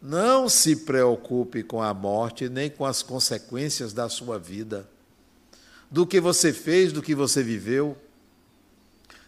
Não 0.00 0.48
se 0.48 0.76
preocupe 0.76 1.62
com 1.62 1.82
a 1.82 1.92
morte 1.92 2.48
nem 2.48 2.70
com 2.70 2.84
as 2.84 3.02
consequências 3.02 3.92
da 3.92 4.08
sua 4.08 4.38
vida, 4.38 4.88
do 5.90 6.06
que 6.06 6.20
você 6.20 6.52
fez, 6.52 6.92
do 6.92 7.02
que 7.02 7.14
você 7.14 7.42
viveu, 7.42 7.96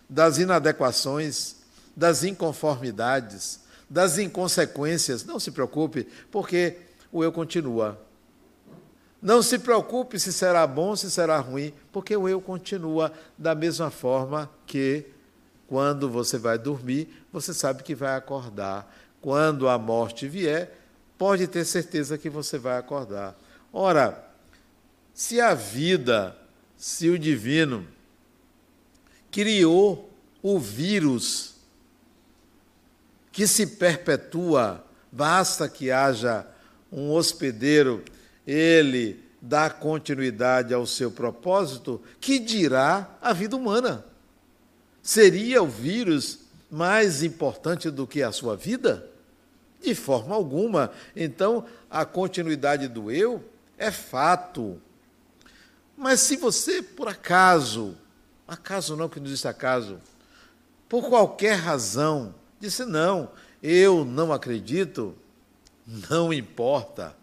das 0.08 0.38
inadequações, 0.38 1.56
das 1.96 2.22
inconformidades, 2.22 3.60
das 3.88 4.18
inconsequências. 4.18 5.24
Não 5.24 5.40
se 5.40 5.50
preocupe, 5.50 6.06
porque 6.30 6.78
o 7.10 7.24
eu 7.24 7.32
continua. 7.32 8.00
Não 9.20 9.42
se 9.42 9.58
preocupe 9.58 10.18
se 10.18 10.32
será 10.32 10.66
bom, 10.66 10.96
se 10.96 11.10
será 11.10 11.38
ruim, 11.38 11.72
porque 11.92 12.16
o 12.16 12.28
eu 12.28 12.40
continua 12.40 13.12
da 13.36 13.54
mesma 13.54 13.90
forma 13.90 14.50
que 14.66 15.06
quando 15.66 16.08
você 16.08 16.38
vai 16.38 16.58
dormir, 16.58 17.24
você 17.32 17.52
sabe 17.54 17.82
que 17.82 17.94
vai 17.94 18.16
acordar 18.16 18.90
quando 19.20 19.68
a 19.68 19.78
morte 19.78 20.26
vier, 20.26 20.78
pode 21.18 21.46
ter 21.46 21.64
certeza 21.64 22.16
que 22.16 22.30
você 22.30 22.58
vai 22.58 22.78
acordar. 22.78 23.38
Ora, 23.72 24.24
se 25.12 25.40
a 25.40 25.54
vida, 25.54 26.36
se 26.76 27.10
o 27.10 27.18
divino 27.18 27.86
criou 29.30 30.10
o 30.42 30.58
vírus 30.58 31.56
que 33.30 33.46
se 33.46 33.66
perpetua, 33.66 34.84
basta 35.12 35.68
que 35.68 35.90
haja 35.90 36.46
um 36.90 37.12
hospedeiro, 37.12 38.02
ele 38.46 39.22
dá 39.40 39.70
continuidade 39.70 40.74
ao 40.74 40.86
seu 40.86 41.10
propósito, 41.10 42.00
que 42.20 42.38
dirá 42.38 43.16
a 43.20 43.32
vida 43.32 43.56
humana? 43.56 44.04
Seria 45.02 45.62
o 45.62 45.68
vírus 45.68 46.40
mais 46.70 47.22
importante 47.22 47.90
do 47.90 48.06
que 48.06 48.22
a 48.22 48.32
sua 48.32 48.56
vida? 48.56 49.08
De 49.82 49.94
forma 49.94 50.34
alguma. 50.34 50.92
Então, 51.16 51.64
a 51.90 52.04
continuidade 52.04 52.86
do 52.86 53.10
eu 53.10 53.42
é 53.78 53.90
fato. 53.90 54.80
Mas 55.96 56.20
se 56.20 56.36
você, 56.36 56.82
por 56.82 57.08
acaso, 57.08 57.96
acaso 58.46 58.94
não 58.94 59.08
que 59.08 59.18
não 59.18 59.26
existe 59.26 59.48
acaso, 59.48 59.98
por 60.88 61.08
qualquer 61.08 61.54
razão, 61.54 62.34
disse 62.58 62.84
não, 62.84 63.30
eu 63.62 64.04
não 64.04 64.32
acredito, 64.32 65.14
não 65.86 66.32
importa. 66.32 67.16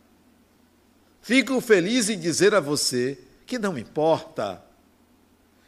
Fico 1.28 1.60
feliz 1.60 2.10
em 2.10 2.18
dizer 2.18 2.56
a 2.56 2.62
você 2.62 3.20
que 3.46 3.60
não 3.60 3.78
importa, 3.78 4.64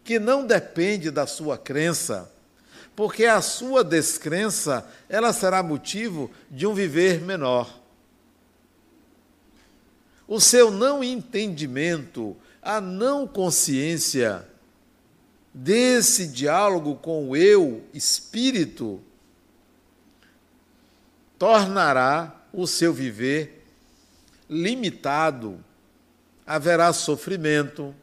que 0.06 0.18
não 0.18 0.48
depende 0.48 1.12
da 1.12 1.28
sua 1.28 1.58
crença, 1.58 2.32
porque 2.96 3.26
a 3.26 3.42
sua 3.42 3.84
descrença, 3.84 4.90
ela 5.10 5.34
será 5.34 5.62
motivo 5.62 6.32
de 6.50 6.66
um 6.66 6.74
viver 6.74 7.20
menor. 7.20 7.78
O 10.26 10.40
seu 10.40 10.72
não 10.72 11.04
entendimento, 11.04 12.38
a 12.62 12.80
não 12.80 13.28
consciência 13.28 14.48
desse 15.54 16.26
diálogo 16.28 16.96
com 16.96 17.32
o 17.32 17.36
eu, 17.36 17.84
espírito, 17.94 19.02
tornará 21.38 22.46
o 22.54 22.66
seu 22.66 22.94
viver 22.94 23.59
limitado. 24.50 25.64
Haverá 26.46 26.92
sofrimento, 26.92 27.94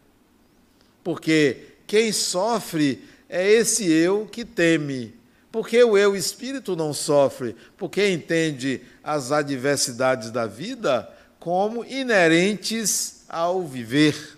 porque 1.03 1.75
quem 1.87 2.12
sofre 2.12 3.03
é 3.29 3.50
esse 3.50 3.91
eu 3.91 4.26
que 4.26 4.45
teme. 4.45 5.15
Porque 5.50 5.83
o 5.83 5.97
eu 5.97 6.15
espírito 6.15 6.76
não 6.76 6.93
sofre, 6.93 7.57
porque 7.76 8.09
entende 8.09 8.83
as 9.03 9.33
adversidades 9.33 10.31
da 10.31 10.47
vida 10.47 11.11
como 11.41 11.85
inerentes 11.85 13.25
ao 13.29 13.67
viver. 13.67 14.37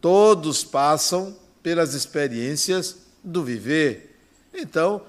Todos 0.00 0.64
passam 0.64 1.36
pelas 1.62 1.94
experiências 1.94 2.96
do 3.22 3.44
viver. 3.44 4.16
Então, 4.54 5.02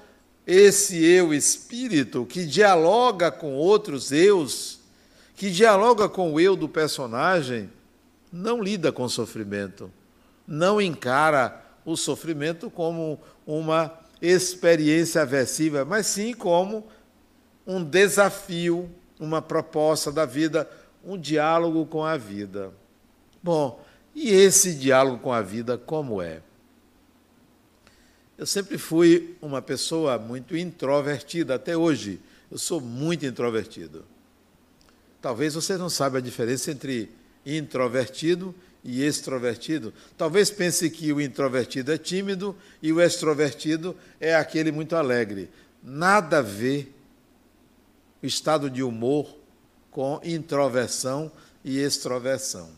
esse 0.45 1.03
eu 1.03 1.33
espírito 1.33 2.25
que 2.25 2.45
dialoga 2.45 3.31
com 3.31 3.53
outros 3.53 4.11
eus, 4.11 4.79
que 5.35 5.49
dialoga 5.49 6.09
com 6.09 6.33
o 6.33 6.39
eu 6.39 6.55
do 6.55 6.67
personagem, 6.67 7.69
não 8.31 8.61
lida 8.61 8.91
com 8.91 9.07
sofrimento, 9.07 9.91
não 10.47 10.81
encara 10.81 11.63
o 11.85 11.95
sofrimento 11.95 12.69
como 12.69 13.19
uma 13.45 13.91
experiência 14.21 15.21
aversiva, 15.21 15.83
mas 15.83 16.07
sim 16.07 16.33
como 16.33 16.87
um 17.65 17.83
desafio, 17.83 18.89
uma 19.19 19.41
proposta 19.41 20.11
da 20.11 20.25
vida, 20.25 20.69
um 21.03 21.17
diálogo 21.17 21.85
com 21.85 22.03
a 22.03 22.17
vida. 22.17 22.71
Bom, 23.41 23.83
e 24.13 24.29
esse 24.29 24.75
diálogo 24.75 25.19
com 25.19 25.33
a 25.33 25.41
vida 25.41 25.77
como 25.77 26.21
é? 26.21 26.41
Eu 28.41 28.47
sempre 28.47 28.79
fui 28.79 29.37
uma 29.39 29.61
pessoa 29.61 30.17
muito 30.17 30.57
introvertida, 30.57 31.53
até 31.53 31.77
hoje 31.77 32.19
eu 32.49 32.57
sou 32.57 32.81
muito 32.81 33.23
introvertido. 33.23 34.03
Talvez 35.21 35.53
você 35.53 35.77
não 35.77 35.91
saiba 35.91 36.17
a 36.17 36.21
diferença 36.21 36.71
entre 36.71 37.11
introvertido 37.45 38.55
e 38.83 39.03
extrovertido. 39.03 39.93
Talvez 40.17 40.49
pense 40.49 40.89
que 40.89 41.13
o 41.13 41.21
introvertido 41.21 41.91
é 41.91 41.99
tímido 41.99 42.55
e 42.81 42.91
o 42.91 42.99
extrovertido 42.99 43.95
é 44.19 44.33
aquele 44.33 44.71
muito 44.71 44.95
alegre. 44.95 45.47
Nada 45.83 46.39
a 46.39 46.41
ver 46.41 46.91
o 48.23 48.25
estado 48.25 48.71
de 48.71 48.81
humor 48.81 49.37
com 49.91 50.19
introversão 50.23 51.31
e 51.63 51.77
extroversão. 51.77 52.71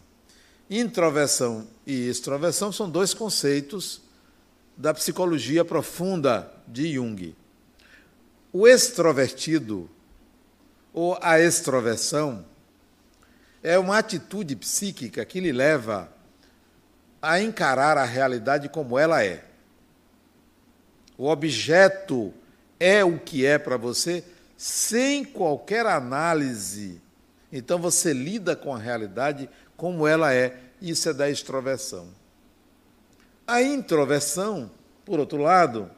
Introversão 0.70 1.66
e 1.88 2.10
extroversão 2.10 2.70
são 2.70 2.90
dois 2.90 3.14
conceitos 3.14 4.03
da 4.76 4.94
psicologia 4.94 5.64
profunda 5.64 6.52
de 6.68 6.94
Jung. 6.94 7.36
O 8.52 8.68
extrovertido, 8.68 9.90
ou 10.94 11.18
a 11.22 11.40
extroversão, 11.40 12.46
é 13.62 13.80
uma 13.80 13.98
atitude 13.98 14.56
psíquica 14.56 15.24
que 15.26 15.40
lhe 15.40 15.52
leva 15.52 16.12
a 17.22 17.42
encarar 17.42 17.98
a 17.98 18.04
realidade 18.04 18.68
como 18.68 19.00
ela 19.00 19.24
é. 19.24 19.46
O 21.18 21.30
objeto 21.30 22.34
é 22.80 23.04
o 23.04 23.18
que 23.18 23.46
é 23.46 23.58
para 23.58 23.78
você 23.78 24.24
sem 24.58 25.24
qualquer 25.24 25.86
análise. 25.86 27.02
Então 27.52 27.80
você 27.80 28.14
lida 28.14 28.56
com 28.56 28.74
a 28.74 28.78
realidade 28.78 29.50
como 29.78 30.08
ela 30.08 30.34
é. 30.34 30.60
Isso 30.82 31.08
é 31.08 31.14
da 31.14 31.30
extroversão. 31.30 32.08
A 33.46 33.62
introversão, 33.62 34.72
por 35.06 35.20
outro 35.20 35.38
lado, 35.38 35.90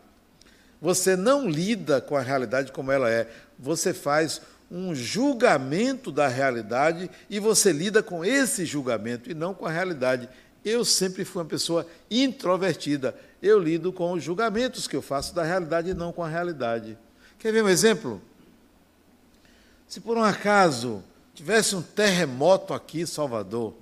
você 0.81 1.15
não 1.15 1.47
lida 1.47 2.01
com 2.01 2.15
a 2.15 2.21
realidade 2.21 2.71
como 2.71 2.91
ela 2.91 3.09
é, 3.09 3.29
você 3.57 3.93
faz 3.93 4.41
um 4.69 4.95
julgamento 4.95 6.11
da 6.11 6.27
realidade 6.27 7.09
e 7.29 7.39
você 7.39 7.71
lida 7.71 8.01
com 8.01 8.25
esse 8.25 8.65
julgamento 8.65 9.29
e 9.29 9.33
não 9.33 9.53
com 9.53 9.65
a 9.65 9.71
realidade. 9.71 10.27
Eu 10.63 10.83
sempre 10.83 11.23
fui 11.23 11.43
uma 11.43 11.47
pessoa 11.47 11.85
introvertida. 12.09 13.15
Eu 13.41 13.59
lido 13.59 13.93
com 13.93 14.11
os 14.13 14.23
julgamentos 14.23 14.87
que 14.87 14.95
eu 14.95 15.01
faço 15.01 15.35
da 15.35 15.43
realidade 15.43 15.91
e 15.91 15.93
não 15.93 16.11
com 16.11 16.23
a 16.23 16.27
realidade. 16.27 16.97
Quer 17.37 17.51
ver 17.51 17.63
um 17.63 17.69
exemplo? 17.69 18.21
Se 19.87 20.01
por 20.01 20.17
um 20.17 20.23
acaso 20.23 21.03
tivesse 21.35 21.75
um 21.75 21.81
terremoto 21.81 22.73
aqui 22.73 23.01
em 23.01 23.05
Salvador, 23.05 23.75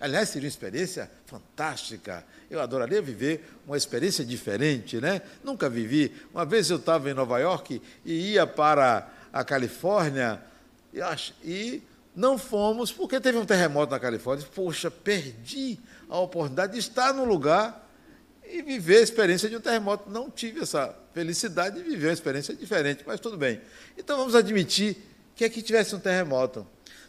Aliás, 0.00 0.28
seria 0.28 0.46
uma 0.46 0.50
experiência 0.50 1.10
fantástica. 1.26 2.24
Eu 2.48 2.60
adoraria 2.60 3.02
viver 3.02 3.44
uma 3.66 3.76
experiência 3.76 4.24
diferente, 4.24 5.00
né? 5.00 5.22
Nunca 5.42 5.68
vivi. 5.68 6.14
Uma 6.32 6.44
vez 6.44 6.70
eu 6.70 6.76
estava 6.76 7.10
em 7.10 7.14
Nova 7.14 7.38
York 7.38 7.82
e 8.04 8.32
ia 8.32 8.46
para 8.46 9.10
a 9.32 9.42
Califórnia 9.42 10.40
e 11.44 11.82
não 12.14 12.38
fomos 12.38 12.92
porque 12.92 13.20
teve 13.20 13.38
um 13.38 13.44
terremoto 13.44 13.90
na 13.90 13.98
Califórnia. 13.98 14.46
Poxa, 14.54 14.90
perdi 14.90 15.78
a 16.08 16.18
oportunidade 16.18 16.74
de 16.74 16.78
estar 16.78 17.12
no 17.12 17.24
lugar 17.24 17.86
e 18.48 18.62
viver 18.62 18.98
a 18.98 19.02
experiência 19.02 19.48
de 19.48 19.56
um 19.56 19.60
terremoto. 19.60 20.08
Não 20.08 20.30
tive 20.30 20.60
essa 20.60 20.94
felicidade 21.12 21.76
de 21.76 21.82
viver 21.82 22.06
uma 22.06 22.12
experiência 22.12 22.54
diferente, 22.54 23.02
mas 23.04 23.18
tudo 23.18 23.36
bem. 23.36 23.60
Então 23.96 24.16
vamos 24.16 24.36
admitir 24.36 24.96
que 25.34 25.44
aqui 25.44 25.60
tivesse 25.60 25.94
um 25.94 26.00
terremoto 26.00 26.66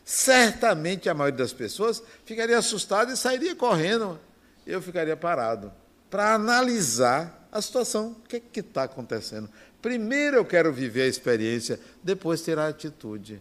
certamente 0.10 1.08
a 1.08 1.14
maioria 1.14 1.38
das 1.38 1.54
pessoas 1.54 2.02
ficaria 2.26 2.58
assustada 2.58 3.14
e 3.14 3.16
sairia 3.16 3.56
correndo. 3.56 4.20
Eu 4.66 4.82
ficaria 4.82 5.16
parado 5.16 5.72
para 6.10 6.34
analisar 6.34 7.48
a 7.52 7.62
situação. 7.62 8.16
O 8.26 8.28
que 8.28 8.60
está 8.60 8.86
acontecendo? 8.86 9.48
Primeiro 9.80 10.38
eu 10.38 10.44
quero 10.44 10.74
viver 10.74 11.04
a 11.04 11.08
experiência, 11.08 11.80
depois 12.04 12.42
ter 12.42 12.58
a 12.58 12.68
atitude. 12.68 13.40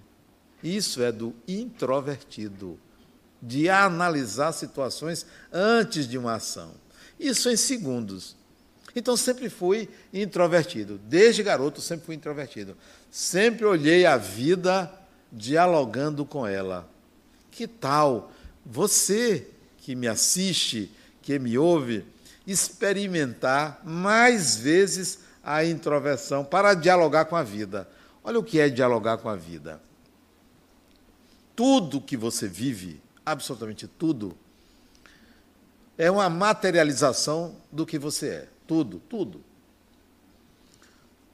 Isso 0.62 1.02
é 1.02 1.10
do 1.10 1.34
introvertido, 1.48 2.78
de 3.40 3.70
analisar 3.70 4.52
situações 4.52 5.24
antes 5.50 6.06
de 6.06 6.18
uma 6.18 6.34
ação. 6.34 6.74
Isso 7.18 7.48
em 7.48 7.56
segundos. 7.56 8.36
Então 8.94 9.16
sempre 9.16 9.48
fui 9.48 9.88
introvertido. 10.12 11.00
Desde 11.02 11.42
garoto 11.42 11.80
sempre 11.80 12.04
fui 12.04 12.14
introvertido. 12.14 12.76
Sempre 13.10 13.64
olhei 13.64 14.04
a 14.04 14.18
vida 14.18 14.92
dialogando 15.32 16.24
com 16.24 16.46
ela. 16.46 16.88
Que 17.50 17.66
tal 17.66 18.32
você 18.64 19.48
que 19.78 19.94
me 19.94 20.06
assiste, 20.06 20.92
que 21.22 21.38
me 21.38 21.56
ouve, 21.56 22.04
experimentar 22.46 23.80
mais 23.84 24.56
vezes 24.56 25.20
a 25.42 25.64
introversão 25.64 26.44
para 26.44 26.74
dialogar 26.74 27.26
com 27.26 27.36
a 27.36 27.42
vida? 27.42 27.88
Olha 28.22 28.38
o 28.38 28.44
que 28.44 28.60
é 28.60 28.68
dialogar 28.68 29.18
com 29.18 29.28
a 29.28 29.36
vida. 29.36 29.80
Tudo 31.56 32.00
que 32.00 32.16
você 32.16 32.46
vive, 32.46 33.00
absolutamente 33.24 33.86
tudo, 33.86 34.36
é 35.96 36.10
uma 36.10 36.30
materialização 36.30 37.56
do 37.72 37.84
que 37.84 37.98
você 37.98 38.28
é. 38.28 38.48
Tudo, 38.66 39.02
tudo. 39.08 39.42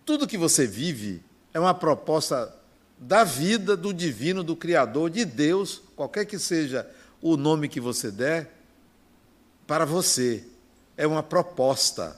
Tudo 0.07 0.27
que 0.27 0.39
você 0.39 0.67
vive 0.67 1.23
é 1.53 1.61
uma 1.61 1.75
proposta 1.75 2.55
da 2.99 3.25
vida, 3.25 3.77
do 3.77 3.93
divino, 3.93 4.43
do 4.43 4.57
Criador, 4.57 5.11
de 5.11 5.25
Deus, 5.25 5.83
qualquer 5.97 6.25
que 6.25 6.39
seja 6.39 6.89
o 7.21 7.37
nome 7.37 7.69
que 7.69 7.81
você 7.81 8.11
der, 8.11 8.51
para 9.67 9.85
você. 9.85 10.45
É 10.97 11.07
uma 11.07 11.23
proposta. 11.23 12.17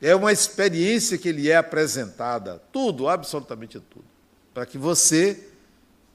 É 0.00 0.14
uma 0.14 0.32
experiência 0.32 1.18
que 1.18 1.30
lhe 1.30 1.50
é 1.50 1.56
apresentada. 1.56 2.60
Tudo, 2.72 3.08
absolutamente 3.08 3.78
tudo. 3.78 4.04
Para 4.54 4.64
que 4.66 4.78
você 4.78 5.48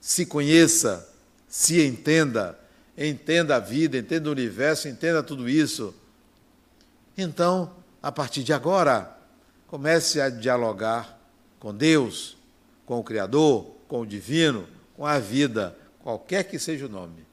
se 0.02 0.26
conheça, 0.26 1.08
se 1.48 1.86
entenda, 1.86 2.58
entenda 2.98 3.56
a 3.56 3.60
vida, 3.60 3.98
entenda 3.98 4.30
o 4.30 4.32
universo, 4.32 4.88
entenda 4.88 5.22
tudo 5.22 5.48
isso. 5.48 5.94
Então, 7.18 7.72
a 8.02 8.12
partir 8.12 8.44
de 8.44 8.54
agora, 8.54 9.18
Comece 9.68 10.22
a 10.22 10.30
dialogar 10.30 11.17
com 11.68 11.76
Deus, 11.76 12.38
com 12.86 12.98
o 12.98 13.04
Criador, 13.04 13.66
com 13.90 14.00
o 14.00 14.06
Divino, 14.06 14.66
com 14.96 15.06
a 15.06 15.20
vida, 15.20 15.78
qualquer 16.00 16.46
que 16.46 16.58
seja 16.58 16.86
o 16.86 16.90
nome. 16.90 17.28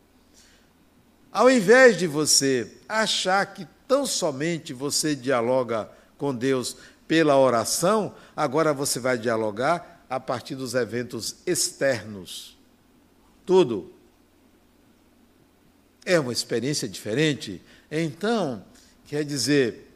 Ao 1.31 1.49
invés 1.49 1.97
de 1.97 2.09
você 2.09 2.69
achar 2.89 3.47
que 3.55 3.65
tão 3.87 4.05
somente 4.05 4.73
você 4.73 5.15
dialoga 5.15 5.89
com 6.19 6.35
Deus 6.35 6.77
pela 7.07 7.39
oração, 7.39 8.13
agora 8.35 8.75
você 8.75 8.99
vai 8.99 9.17
dialogar 9.17 10.05
a 10.11 10.19
partir 10.19 10.57
dos 10.57 10.75
eventos 10.75 11.37
externos. 11.47 12.59
Tudo. 13.47 13.93
É 16.05 16.19
uma 16.19 16.33
experiência 16.33 16.89
diferente. 16.89 17.63
Então, 17.89 18.65
quer 19.07 19.25
dizer, 19.25 19.93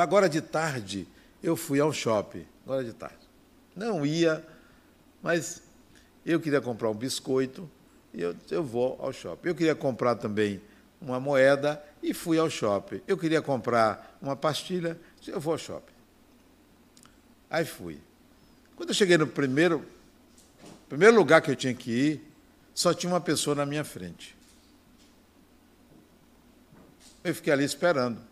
agora 0.00 0.28
de 0.28 0.40
tarde 0.40 1.08
eu 1.42 1.56
fui 1.56 1.80
ao 1.80 1.92
shopping, 1.92 2.46
agora 2.72 2.84
de 2.84 2.92
tarde. 2.94 3.28
Não 3.76 4.04
ia, 4.04 4.44
mas 5.22 5.62
eu 6.24 6.40
queria 6.40 6.60
comprar 6.60 6.88
um 6.90 6.94
biscoito 6.94 7.70
e 8.14 8.22
eu, 8.22 8.34
eu 8.50 8.64
vou 8.64 8.98
ao 9.00 9.12
shopping. 9.12 9.48
Eu 9.48 9.54
queria 9.54 9.74
comprar 9.74 10.16
também 10.16 10.60
uma 11.00 11.20
moeda 11.20 11.82
e 12.02 12.14
fui 12.14 12.38
ao 12.38 12.48
shopping. 12.48 13.02
Eu 13.06 13.18
queria 13.18 13.42
comprar 13.42 14.18
uma 14.20 14.34
pastilha, 14.34 14.98
eu 15.26 15.40
vou 15.40 15.52
ao 15.52 15.58
shopping. 15.58 15.92
Aí 17.50 17.64
fui. 17.64 18.00
Quando 18.74 18.90
eu 18.90 18.94
cheguei 18.94 19.18
no 19.18 19.26
primeiro, 19.26 19.84
primeiro 20.88 21.14
lugar 21.16 21.42
que 21.42 21.50
eu 21.50 21.56
tinha 21.56 21.74
que 21.74 21.90
ir, 21.90 22.32
só 22.74 22.94
tinha 22.94 23.12
uma 23.12 23.20
pessoa 23.20 23.54
na 23.54 23.66
minha 23.66 23.84
frente. 23.84 24.34
Eu 27.22 27.34
fiquei 27.34 27.52
ali 27.52 27.64
esperando. 27.64 28.31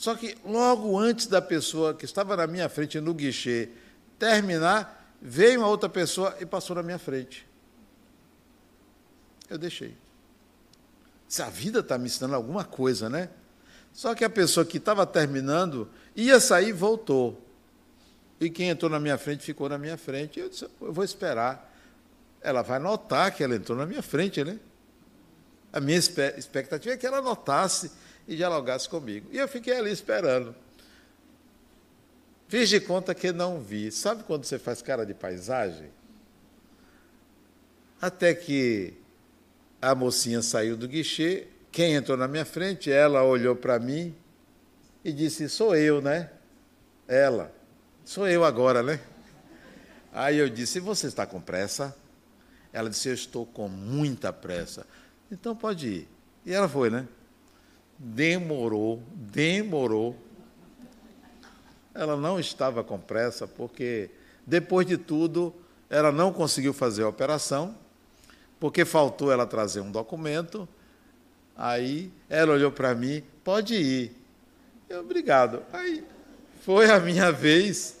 Só 0.00 0.14
que 0.14 0.34
logo 0.46 0.98
antes 0.98 1.26
da 1.26 1.42
pessoa 1.42 1.92
que 1.92 2.06
estava 2.06 2.34
na 2.34 2.46
minha 2.46 2.70
frente 2.70 2.98
no 2.98 3.12
guichê 3.12 3.68
terminar, 4.18 5.14
veio 5.20 5.60
uma 5.60 5.68
outra 5.68 5.90
pessoa 5.90 6.34
e 6.40 6.46
passou 6.46 6.74
na 6.74 6.82
minha 6.82 6.98
frente. 6.98 7.46
Eu 9.50 9.58
deixei. 9.58 9.94
Se 11.28 11.42
a 11.42 11.50
vida 11.50 11.80
está 11.80 11.98
me 11.98 12.06
ensinando 12.06 12.34
alguma 12.34 12.64
coisa, 12.64 13.10
né? 13.10 13.28
Só 13.92 14.14
que 14.14 14.24
a 14.24 14.30
pessoa 14.30 14.64
que 14.64 14.78
estava 14.78 15.04
terminando 15.04 15.86
ia 16.16 16.40
sair 16.40 16.72
voltou. 16.72 17.38
E 18.40 18.48
quem 18.48 18.70
entrou 18.70 18.90
na 18.90 18.98
minha 18.98 19.18
frente 19.18 19.44
ficou 19.44 19.68
na 19.68 19.76
minha 19.76 19.98
frente. 19.98 20.40
Eu 20.40 20.48
disse, 20.48 20.64
eu 20.80 20.94
vou 20.94 21.04
esperar. 21.04 21.70
Ela 22.40 22.62
vai 22.62 22.78
notar 22.78 23.32
que 23.32 23.44
ela 23.44 23.54
entrou 23.54 23.76
na 23.76 23.84
minha 23.84 24.02
frente, 24.02 24.42
né? 24.42 24.58
A 25.70 25.78
minha 25.78 25.98
expectativa 25.98 26.94
é 26.94 26.96
que 26.96 27.06
ela 27.06 27.20
notasse 27.20 27.92
e 28.30 28.36
dialogasse 28.36 28.88
comigo. 28.88 29.28
E 29.32 29.38
eu 29.38 29.48
fiquei 29.48 29.76
ali 29.76 29.90
esperando. 29.90 30.54
Fiz 32.46 32.68
de 32.68 32.78
conta 32.78 33.12
que 33.12 33.32
não 33.32 33.60
vi. 33.60 33.90
Sabe 33.90 34.22
quando 34.22 34.44
você 34.44 34.56
faz 34.56 34.80
cara 34.80 35.04
de 35.04 35.12
paisagem? 35.12 35.90
Até 38.00 38.32
que 38.32 38.94
a 39.82 39.96
mocinha 39.96 40.40
saiu 40.42 40.76
do 40.76 40.86
guichê, 40.86 41.48
quem 41.72 41.94
entrou 41.94 42.16
na 42.16 42.28
minha 42.28 42.44
frente, 42.44 42.90
ela 42.90 43.24
olhou 43.24 43.56
para 43.56 43.80
mim 43.80 44.14
e 45.04 45.12
disse: 45.12 45.48
Sou 45.48 45.74
eu, 45.74 46.00
né? 46.00 46.30
Ela, 47.08 47.52
sou 48.04 48.28
eu 48.28 48.44
agora, 48.44 48.80
né? 48.80 49.00
Aí 50.12 50.38
eu 50.38 50.48
disse: 50.48 50.78
Você 50.78 51.08
está 51.08 51.26
com 51.26 51.40
pressa? 51.40 51.96
Ela 52.72 52.88
disse: 52.88 53.08
Eu 53.08 53.14
estou 53.14 53.44
com 53.44 53.68
muita 53.68 54.32
pressa. 54.32 54.86
Então 55.32 55.56
pode 55.56 55.88
ir. 55.88 56.08
E 56.46 56.52
ela 56.52 56.68
foi, 56.68 56.90
né? 56.90 57.08
Demorou, 58.02 59.02
demorou. 59.14 60.16
Ela 61.94 62.16
não 62.16 62.40
estava 62.40 62.82
com 62.82 62.98
pressa, 62.98 63.46
porque 63.46 64.08
depois 64.46 64.86
de 64.86 64.96
tudo, 64.96 65.54
ela 65.90 66.10
não 66.10 66.32
conseguiu 66.32 66.72
fazer 66.72 67.02
a 67.02 67.08
operação 67.08 67.76
porque 68.60 68.84
faltou 68.84 69.32
ela 69.32 69.46
trazer 69.46 69.80
um 69.80 69.90
documento. 69.90 70.68
Aí 71.56 72.12
ela 72.28 72.52
olhou 72.52 72.70
para 72.70 72.94
mim, 72.94 73.22
pode 73.42 73.74
ir. 73.74 74.16
Eu, 74.88 75.00
obrigado. 75.00 75.62
Aí 75.72 76.04
foi 76.62 76.90
a 76.90 77.00
minha 77.00 77.32
vez. 77.32 77.98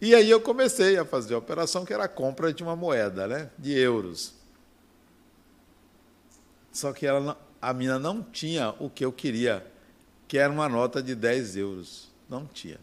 E 0.00 0.14
aí 0.14 0.30
eu 0.30 0.40
comecei 0.40 0.98
a 0.98 1.04
fazer 1.04 1.34
a 1.34 1.38
operação 1.38 1.84
que 1.84 1.92
era 1.92 2.04
a 2.04 2.08
compra 2.08 2.52
de 2.52 2.62
uma 2.62 2.76
moeda, 2.76 3.26
né, 3.26 3.50
de 3.58 3.72
euros. 3.78 4.39
Só 6.72 6.92
que 6.92 7.06
ela, 7.06 7.38
a 7.60 7.72
mina 7.72 7.98
não 7.98 8.22
tinha 8.22 8.74
o 8.78 8.88
que 8.88 9.04
eu 9.04 9.12
queria, 9.12 9.66
que 10.28 10.38
era 10.38 10.52
uma 10.52 10.68
nota 10.68 11.02
de 11.02 11.14
10 11.14 11.56
euros. 11.56 12.08
Não 12.28 12.46
tinha. 12.46 12.78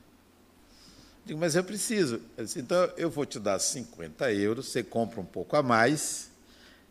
Digo, 1.25 1.39
mas 1.39 1.55
eu 1.55 1.63
preciso. 1.63 2.21
Eu 2.37 2.45
disse, 2.45 2.59
então 2.59 2.89
eu 2.97 3.09
vou 3.09 3.25
te 3.25 3.39
dar 3.39 3.59
50 3.59 4.31
euros, 4.33 4.69
você 4.69 4.83
compra 4.83 5.19
um 5.19 5.25
pouco 5.25 5.55
a 5.55 5.63
mais 5.63 6.29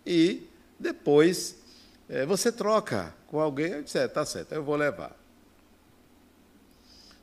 e 0.05 0.47
depois 0.79 1.57
é, 2.09 2.27
você 2.27 2.53
troca 2.53 3.15
com 3.29 3.41
alguém. 3.41 3.73
Eu 3.73 3.83
disse, 3.83 3.99
é, 3.99 4.07
tá 4.07 4.25
certo, 4.25 4.53
eu 4.53 4.63
vou 4.63 4.77
levar. 4.77 5.17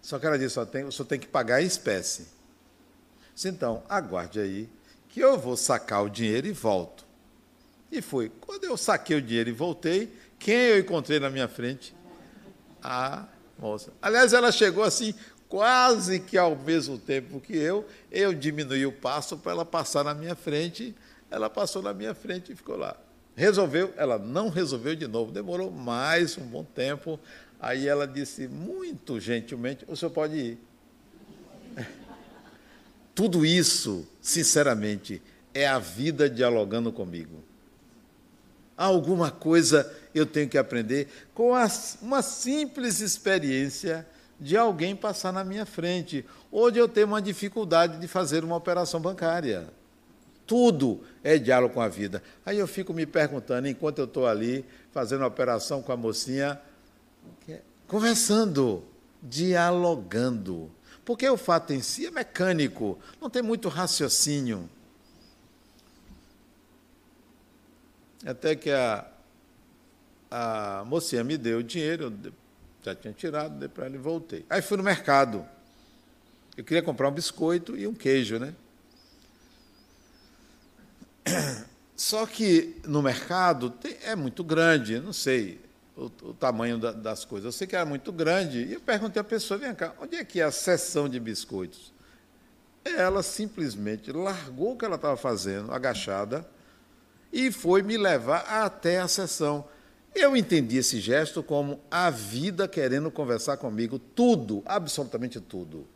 Só 0.01 0.19
que 0.19 0.25
ela 0.25 0.37
disse, 0.37 0.55
só 0.55 0.65
tem, 0.65 0.83
você 0.83 1.03
tem 1.05 1.19
que 1.19 1.27
pagar 1.27 1.61
em 1.61 1.65
espécie. 1.65 2.27
Disse, 3.33 3.47
então, 3.47 3.83
aguarde 3.87 4.39
aí, 4.39 4.69
que 5.07 5.19
eu 5.19 5.39
vou 5.39 5.55
sacar 5.55 6.03
o 6.03 6.09
dinheiro 6.09 6.47
e 6.47 6.51
volto. 6.51 7.05
E 7.93 8.01
fui. 8.01 8.31
Quando 8.41 8.63
eu 8.63 8.75
saquei 8.75 9.17
o 9.17 9.21
dinheiro 9.21 9.51
e 9.51 9.53
voltei, 9.53 10.11
quem 10.39 10.55
eu 10.55 10.79
encontrei 10.79 11.19
na 11.19 11.29
minha 11.29 11.47
frente? 11.47 11.95
A 12.81 13.27
moça. 13.57 13.93
Aliás, 14.01 14.33
ela 14.33 14.51
chegou 14.51 14.83
assim, 14.83 15.13
quase 15.47 16.19
que 16.19 16.35
ao 16.35 16.55
mesmo 16.55 16.97
tempo 16.97 17.39
que 17.39 17.55
eu, 17.55 17.85
eu 18.11 18.33
diminuí 18.33 18.83
o 18.83 18.91
passo 18.91 19.37
para 19.37 19.51
ela 19.51 19.63
passar 19.63 20.03
na 20.03 20.15
minha 20.15 20.33
frente. 20.33 20.95
Ela 21.29 21.51
passou 21.51 21.83
na 21.83 21.93
minha 21.93 22.15
frente 22.15 22.51
e 22.51 22.55
ficou 22.55 22.75
lá. 22.75 22.97
Resolveu, 23.35 23.93
ela 23.95 24.17
não 24.17 24.49
resolveu 24.49 24.95
de 24.95 25.07
novo, 25.07 25.31
demorou 25.31 25.69
mais 25.69 26.35
um 26.35 26.47
bom 26.47 26.63
tempo. 26.63 27.19
Aí 27.59 27.87
ela 27.87 28.07
disse, 28.07 28.47
muito 28.47 29.19
gentilmente: 29.19 29.85
o 29.87 29.95
senhor 29.95 30.09
pode 30.09 30.35
ir. 30.35 30.57
Tudo 33.13 33.45
isso, 33.45 34.07
sinceramente, 34.19 35.21
é 35.53 35.67
a 35.67 35.77
vida 35.77 36.27
dialogando 36.27 36.91
comigo. 36.91 37.52
Alguma 38.75 39.29
coisa 39.29 39.91
eu 40.13 40.25
tenho 40.25 40.49
que 40.49 40.57
aprender 40.57 41.07
com 41.33 41.51
uma 42.01 42.21
simples 42.21 42.99
experiência 43.01 44.07
de 44.39 44.57
alguém 44.57 44.95
passar 44.95 45.31
na 45.31 45.43
minha 45.43 45.65
frente, 45.65 46.25
ou 46.51 46.69
de 46.69 46.79
eu 46.79 46.87
ter 46.87 47.05
uma 47.05 47.21
dificuldade 47.21 47.99
de 47.99 48.07
fazer 48.07 48.43
uma 48.43 48.55
operação 48.55 48.99
bancária. 48.99 49.67
Tudo 50.45 51.01
é 51.23 51.37
diálogo 51.37 51.75
com 51.75 51.81
a 51.81 51.87
vida. 51.87 52.21
Aí 52.45 52.59
eu 52.59 52.67
fico 52.67 52.93
me 52.93 53.05
perguntando, 53.05 53.67
enquanto 53.67 53.99
eu 53.99 54.05
estou 54.05 54.27
ali 54.27 54.65
fazendo 54.91 55.23
a 55.23 55.27
operação 55.27 55.81
com 55.81 55.91
a 55.91 55.97
mocinha, 55.97 56.59
conversando, 57.87 58.83
dialogando. 59.21 60.69
Porque 61.05 61.29
o 61.29 61.37
fato 61.37 61.71
em 61.71 61.81
si 61.81 62.05
é 62.05 62.11
mecânico, 62.11 62.99
não 63.21 63.29
tem 63.29 63.41
muito 63.41 63.69
raciocínio. 63.69 64.69
Até 68.25 68.55
que 68.55 68.71
a, 68.71 69.05
a 70.31 70.83
mocinha 70.85 71.23
me 71.23 71.37
deu 71.37 71.59
o 71.59 71.63
dinheiro, 71.63 72.13
já 72.83 72.95
tinha 72.95 73.13
tirado, 73.13 73.57
dei 73.57 73.69
para 73.69 73.85
ele 73.85 73.95
e 73.95 73.99
voltei. 73.99 74.45
Aí 74.49 74.61
fui 74.61 74.77
no 74.77 74.83
mercado. 74.83 75.45
Eu 76.55 76.63
queria 76.63 76.83
comprar 76.83 77.09
um 77.09 77.11
biscoito 77.11 77.75
e 77.77 77.87
um 77.87 77.93
queijo, 77.93 78.39
né? 78.39 78.53
Só 81.95 82.25
que 82.25 82.81
no 82.85 83.01
mercado 83.01 83.73
é 84.03 84.15
muito 84.15 84.43
grande, 84.43 84.99
não 84.99 85.13
sei 85.13 85.61
o, 85.95 86.05
o 86.05 86.33
tamanho 86.33 86.77
da, 86.77 86.91
das 86.91 87.25
coisas. 87.25 87.45
Eu 87.45 87.51
sei 87.51 87.67
que 87.67 87.75
era 87.75 87.85
muito 87.85 88.11
grande. 88.11 88.63
E 88.63 88.73
eu 88.73 88.81
perguntei 88.81 89.21
à 89.21 89.23
pessoa: 89.23 89.57
vem 89.57 89.73
cá, 89.73 89.93
onde 89.99 90.15
é 90.15 90.23
que 90.23 90.39
é 90.39 90.43
a 90.43 90.51
seção 90.51 91.07
de 91.07 91.19
biscoitos? 91.19 91.93
Ela 92.83 93.23
simplesmente 93.23 94.11
largou 94.11 94.73
o 94.73 94.77
que 94.77 94.83
ela 94.83 94.95
estava 94.95 95.15
fazendo, 95.15 95.71
agachada, 95.71 96.45
e 97.33 97.51
foi 97.51 97.81
me 97.81 97.97
levar 97.97 98.41
até 98.41 98.99
a 98.99 99.07
seção. 99.07 99.65
Eu 100.13 100.37
entendi 100.37 100.77
esse 100.77 100.99
gesto 100.99 101.41
como 101.41 101.81
a 101.89 102.11
vida 102.11 102.67
querendo 102.67 103.09
conversar 103.09 103.57
comigo, 103.57 103.97
tudo, 103.97 104.61
absolutamente 104.63 105.41
tudo. 105.41 105.87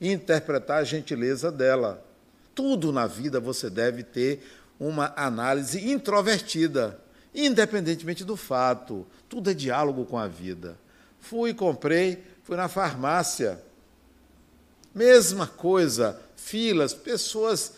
Interpretar 0.00 0.78
a 0.78 0.84
gentileza 0.84 1.50
dela. 1.50 2.06
Tudo 2.54 2.92
na 2.92 3.08
vida 3.08 3.40
você 3.40 3.68
deve 3.68 4.04
ter 4.04 4.40
uma 4.78 5.12
análise 5.16 5.90
introvertida, 5.90 7.00
independentemente 7.34 8.24
do 8.24 8.36
fato. 8.36 9.04
Tudo 9.28 9.50
é 9.50 9.54
diálogo 9.54 10.04
com 10.04 10.16
a 10.16 10.28
vida. 10.28 10.78
Fui, 11.18 11.52
comprei, 11.52 12.24
fui 12.44 12.56
na 12.56 12.68
farmácia. 12.68 13.60
Mesma 14.94 15.48
coisa, 15.48 16.20
filas, 16.36 16.94
pessoas 16.94 17.72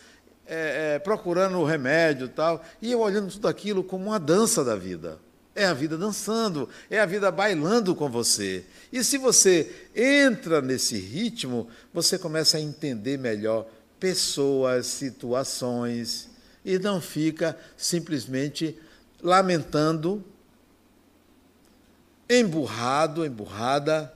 é, 0.53 0.95
é, 0.95 0.99
procurando 0.99 1.57
o 1.57 1.65
remédio 1.65 2.27
e 2.27 2.29
tal. 2.29 2.63
E 2.79 2.91
eu 2.91 2.99
olhando 2.99 3.31
tudo 3.31 3.47
aquilo 3.47 3.83
como 3.83 4.05
uma 4.05 4.19
dança 4.19 4.63
da 4.63 4.75
vida 4.75 5.17
É 5.55 5.65
a 5.65 5.73
vida 5.73 5.97
dançando, 5.97 6.69
é 6.89 6.99
a 6.99 7.05
vida 7.05 7.31
bailando 7.31 7.95
com 7.95 8.07
você. 8.09 8.63
E 8.91 9.03
se 9.03 9.17
você 9.17 9.71
entra 9.95 10.61
nesse 10.61 10.97
ritmo, 10.97 11.67
você 11.91 12.17
começa 12.19 12.57
a 12.57 12.61
entender 12.61 13.17
melhor 13.17 13.65
pessoas, 13.99 14.85
situações, 14.85 16.29
e 16.63 16.77
não 16.77 17.01
fica 17.01 17.57
simplesmente 17.75 18.77
lamentando, 19.21 20.23
emburrado, 22.29 23.25
emburrada, 23.25 24.13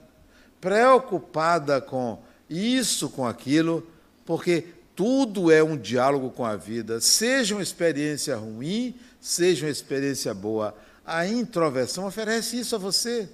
preocupada 0.60 1.80
com 1.80 2.22
isso, 2.48 3.08
com 3.10 3.26
aquilo, 3.26 3.86
porque 4.24 4.64
tudo 4.98 5.52
é 5.52 5.62
um 5.62 5.76
diálogo 5.76 6.28
com 6.28 6.44
a 6.44 6.56
vida, 6.56 7.00
seja 7.00 7.54
uma 7.54 7.62
experiência 7.62 8.34
ruim, 8.34 8.98
seja 9.20 9.64
uma 9.64 9.70
experiência 9.70 10.34
boa. 10.34 10.74
A 11.06 11.24
introversão 11.24 12.04
oferece 12.04 12.58
isso 12.58 12.74
a 12.74 12.80
você. 12.80 13.28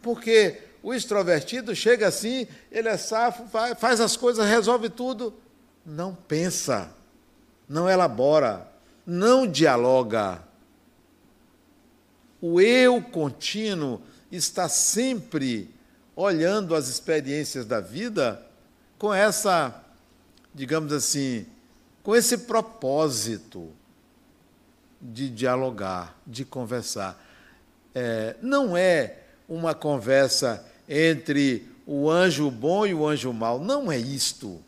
Porque 0.00 0.60
o 0.84 0.94
extrovertido 0.94 1.74
chega 1.74 2.06
assim, 2.06 2.46
ele 2.70 2.88
é 2.88 2.96
safo, 2.96 3.42
faz 3.76 4.00
as 4.00 4.16
coisas, 4.16 4.48
resolve 4.48 4.88
tudo, 4.88 5.34
não 5.84 6.14
pensa, 6.14 6.88
não 7.68 7.90
elabora, 7.90 8.64
não 9.04 9.48
dialoga. 9.48 10.44
O 12.40 12.60
eu 12.60 13.02
contínuo 13.02 14.00
está 14.30 14.68
sempre 14.68 15.74
olhando 16.14 16.72
as 16.72 16.86
experiências 16.86 17.66
da 17.66 17.80
vida 17.80 18.40
com 18.96 19.12
essa, 19.12 19.83
digamos 20.54 20.92
assim, 20.92 21.46
com 22.02 22.14
esse 22.14 22.38
propósito 22.38 23.70
de 25.00 25.28
dialogar, 25.28 26.16
de 26.26 26.44
conversar. 26.44 27.22
É, 27.94 28.36
não 28.40 28.76
é 28.76 29.18
uma 29.48 29.74
conversa 29.74 30.64
entre 30.88 31.68
o 31.86 32.10
anjo 32.10 32.50
bom 32.50 32.86
e 32.86 32.94
o 32.94 33.06
anjo 33.06 33.32
mau, 33.32 33.58
não 33.58 33.90
é 33.90 33.98
isto. 33.98 34.62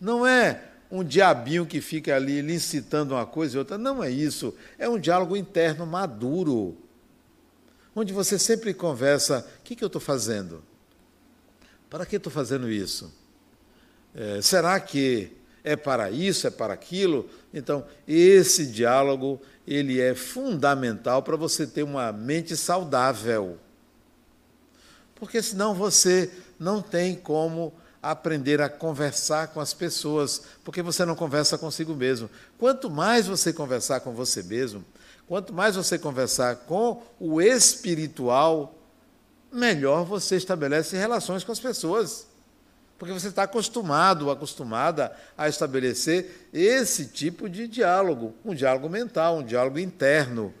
Não 0.00 0.26
é 0.26 0.64
um 0.90 1.04
diabinho 1.04 1.66
que 1.66 1.80
fica 1.80 2.16
ali 2.16 2.40
lhe 2.40 2.54
incitando 2.54 3.12
uma 3.12 3.26
coisa 3.26 3.56
e 3.56 3.58
outra, 3.58 3.76
não 3.76 4.02
é 4.02 4.10
isso. 4.10 4.54
É 4.78 4.88
um 4.88 4.98
diálogo 4.98 5.36
interno 5.36 5.86
maduro 5.86 6.76
onde 7.94 8.12
você 8.12 8.38
sempre 8.38 8.72
conversa: 8.72 9.46
o 9.58 9.62
que, 9.62 9.74
que 9.74 9.84
eu 9.84 9.88
estou 9.88 10.00
fazendo? 10.00 10.62
Para 11.90 12.06
que 12.06 12.16
estou 12.16 12.32
fazendo 12.32 12.70
isso? 12.70 13.12
É, 14.18 14.42
será 14.42 14.80
que 14.80 15.30
é 15.62 15.76
para 15.76 16.10
isso, 16.10 16.46
é 16.46 16.50
para 16.50 16.74
aquilo? 16.74 17.28
Então, 17.54 17.86
esse 18.06 18.66
diálogo 18.66 19.40
ele 19.66 20.00
é 20.00 20.14
fundamental 20.14 21.22
para 21.22 21.36
você 21.36 21.66
ter 21.66 21.82
uma 21.82 22.10
mente 22.10 22.56
saudável. 22.56 23.58
Porque 25.14 25.40
senão 25.40 25.74
você 25.74 26.30
não 26.58 26.82
tem 26.82 27.14
como 27.14 27.72
aprender 28.02 28.60
a 28.60 28.68
conversar 28.68 29.48
com 29.48 29.60
as 29.60 29.72
pessoas, 29.72 30.42
porque 30.64 30.82
você 30.82 31.04
não 31.04 31.14
conversa 31.14 31.56
consigo 31.56 31.94
mesmo. 31.94 32.28
Quanto 32.58 32.90
mais 32.90 33.26
você 33.26 33.52
conversar 33.52 34.00
com 34.00 34.12
você 34.12 34.42
mesmo, 34.42 34.84
Quanto 35.28 35.52
mais 35.52 35.76
você 35.76 35.98
conversar 35.98 36.56
com 36.56 37.02
o 37.20 37.38
espiritual, 37.38 38.74
melhor 39.52 40.02
você 40.02 40.36
estabelece 40.36 40.96
relações 40.96 41.44
com 41.44 41.52
as 41.52 41.60
pessoas. 41.60 42.26
Porque 42.98 43.12
você 43.12 43.28
está 43.28 43.44
acostumado, 43.44 44.30
acostumada 44.30 45.14
a 45.36 45.48
estabelecer 45.48 46.48
esse 46.52 47.06
tipo 47.06 47.48
de 47.48 47.68
diálogo, 47.68 48.34
um 48.44 48.54
diálogo 48.54 48.88
mental, 48.88 49.38
um 49.38 49.44
diálogo 49.44 49.78
interno, 49.78 50.52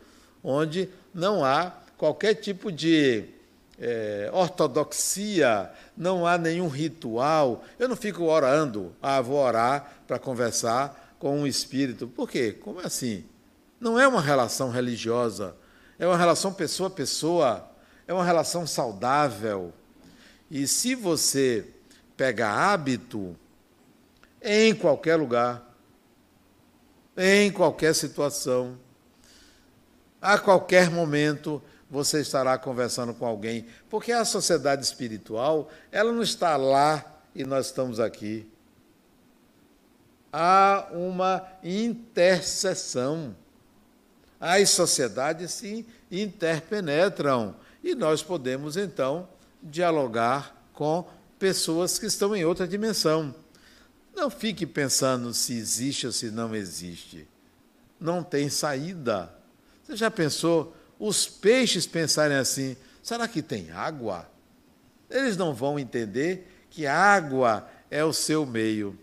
onde 0.42 0.88
não 1.12 1.44
há 1.44 1.72
qualquer 1.96 2.34
tipo 2.34 2.70
de 2.70 3.24
é, 3.80 4.30
ortodoxia, 4.32 5.68
não 5.96 6.24
há 6.24 6.38
nenhum 6.38 6.68
ritual. 6.68 7.64
Eu 7.76 7.88
não 7.88 7.96
fico 7.96 8.22
orando, 8.24 8.94
ah, 9.02 9.20
vou 9.20 9.38
orar 9.38 10.02
para 10.06 10.18
conversar 10.18 11.16
com 11.18 11.40
um 11.40 11.46
espírito. 11.46 12.06
Por 12.06 12.30
quê? 12.30 12.52
Como 12.52 12.78
assim? 12.78 13.24
Não 13.80 13.98
é 13.98 14.06
uma 14.06 14.20
relação 14.20 14.70
religiosa, 14.70 15.56
é 15.98 16.06
uma 16.06 16.16
relação 16.16 16.52
pessoa 16.52 16.86
a 16.86 16.90
pessoa, 16.90 17.68
é 18.06 18.14
uma 18.14 18.24
relação 18.24 18.64
saudável. 18.64 19.72
E 20.48 20.68
se 20.68 20.94
você 20.94 21.66
pega 22.18 22.50
hábito, 22.50 23.36
em 24.42 24.74
qualquer 24.74 25.14
lugar, 25.14 25.64
em 27.16 27.50
qualquer 27.52 27.94
situação, 27.94 28.76
a 30.20 30.36
qualquer 30.36 30.90
momento, 30.90 31.62
você 31.88 32.20
estará 32.20 32.58
conversando 32.58 33.14
com 33.14 33.24
alguém, 33.24 33.66
porque 33.88 34.10
a 34.10 34.24
sociedade 34.24 34.84
espiritual, 34.84 35.70
ela 35.92 36.12
não 36.12 36.22
está 36.22 36.56
lá 36.56 37.22
e 37.34 37.44
nós 37.44 37.66
estamos 37.66 38.00
aqui. 38.00 38.50
Há 40.32 40.88
uma 40.90 41.46
intercessão. 41.62 43.34
As 44.40 44.70
sociedades 44.70 45.52
se 45.52 45.86
interpenetram. 46.10 47.56
E 47.82 47.94
nós 47.94 48.22
podemos 48.22 48.76
então 48.76 49.26
dialogar 49.62 50.54
com 50.74 51.08
pessoas 51.38 51.98
que 51.98 52.06
estão 52.06 52.34
em 52.34 52.44
outra 52.44 52.66
dimensão. 52.66 53.34
Não 54.14 54.28
fique 54.28 54.66
pensando 54.66 55.32
se 55.32 55.54
existe 55.54 56.06
ou 56.06 56.12
se 56.12 56.30
não 56.30 56.54
existe. 56.54 57.26
Não 58.00 58.22
tem 58.22 58.48
saída. 58.48 59.32
Você 59.84 59.96
já 59.96 60.10
pensou 60.10 60.76
os 60.98 61.26
peixes 61.26 61.86
pensarem 61.86 62.36
assim: 62.36 62.76
será 63.02 63.28
que 63.28 63.42
tem 63.42 63.70
água? 63.70 64.28
Eles 65.08 65.36
não 65.36 65.54
vão 65.54 65.78
entender 65.78 66.66
que 66.70 66.86
água 66.86 67.68
é 67.90 68.04
o 68.04 68.12
seu 68.12 68.44
meio. 68.44 68.98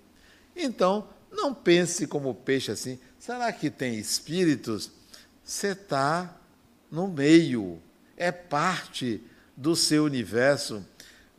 Então, 0.55 1.07
não 1.31 1.53
pense 1.53 2.05
como 2.07 2.33
peixe 2.33 2.71
assim: 2.71 2.99
será 3.17 3.51
que 3.51 3.69
tem 3.69 3.97
espíritos? 3.97 4.91
Você 5.43 5.69
está 5.69 6.35
no 6.91 7.07
meio, 7.07 7.81
é 8.17 8.31
parte 8.31 9.21
do 9.55 9.75
seu 9.75 10.03
universo. 10.05 10.85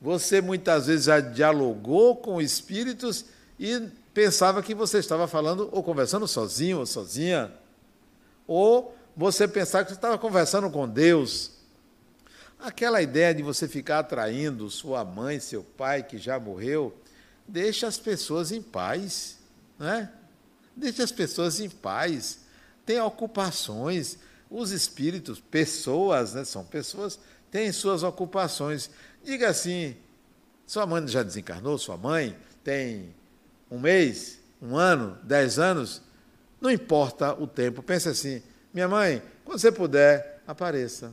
Você 0.00 0.40
muitas 0.40 0.87
vezes 0.87 1.06
já 1.06 1.20
dialogou 1.20 2.16
com 2.16 2.40
espíritos 2.40 3.24
e 3.59 3.88
pensava 4.12 4.62
que 4.62 4.74
você 4.74 4.98
estava 4.98 5.26
falando 5.26 5.68
ou 5.72 5.82
conversando 5.82 6.28
sozinho 6.28 6.78
ou 6.78 6.87
sozinha, 6.87 7.52
ou 8.46 8.94
você 9.16 9.48
pensava 9.48 9.85
que 9.85 9.90
você 9.90 9.96
estava 9.96 10.18
conversando 10.18 10.70
com 10.70 10.88
Deus. 10.88 11.52
Aquela 12.59 13.02
ideia 13.02 13.35
de 13.35 13.42
você 13.42 13.66
ficar 13.66 14.00
atraindo 14.00 14.70
sua 14.70 15.04
mãe, 15.04 15.40
seu 15.40 15.62
pai 15.62 16.02
que 16.02 16.18
já 16.18 16.38
morreu, 16.38 16.96
deixa 17.46 17.87
as 17.87 17.98
pessoas 17.98 18.52
em 18.52 18.62
paz, 18.62 19.38
né? 19.78 20.11
Deixa 20.74 21.02
as 21.02 21.12
pessoas 21.12 21.61
em 21.61 21.68
paz 21.68 22.46
têm 22.87 23.00
ocupações. 23.00 24.16
Os 24.48 24.70
espíritos, 24.70 25.40
pessoas, 25.40 26.32
né, 26.32 26.44
são 26.44 26.64
pessoas, 26.64 27.18
têm 27.50 27.72
suas 27.72 28.04
ocupações. 28.04 28.88
Diga 29.26 29.48
assim: 29.48 29.96
sua 30.64 30.86
mãe 30.86 31.04
já 31.08 31.20
desencarnou, 31.20 31.76
sua 31.78 31.96
mãe 31.96 32.38
tem 32.62 33.12
um 33.68 33.76
mês, 33.76 34.38
um 34.62 34.76
ano, 34.76 35.18
dez 35.24 35.58
anos, 35.58 36.00
não 36.60 36.70
importa 36.70 37.34
o 37.34 37.44
tempo. 37.44 37.82
Pense 37.82 38.08
assim: 38.08 38.40
minha 38.72 38.86
mãe, 38.86 39.20
quando 39.44 39.58
você 39.58 39.72
puder, 39.72 40.40
apareça. 40.46 41.12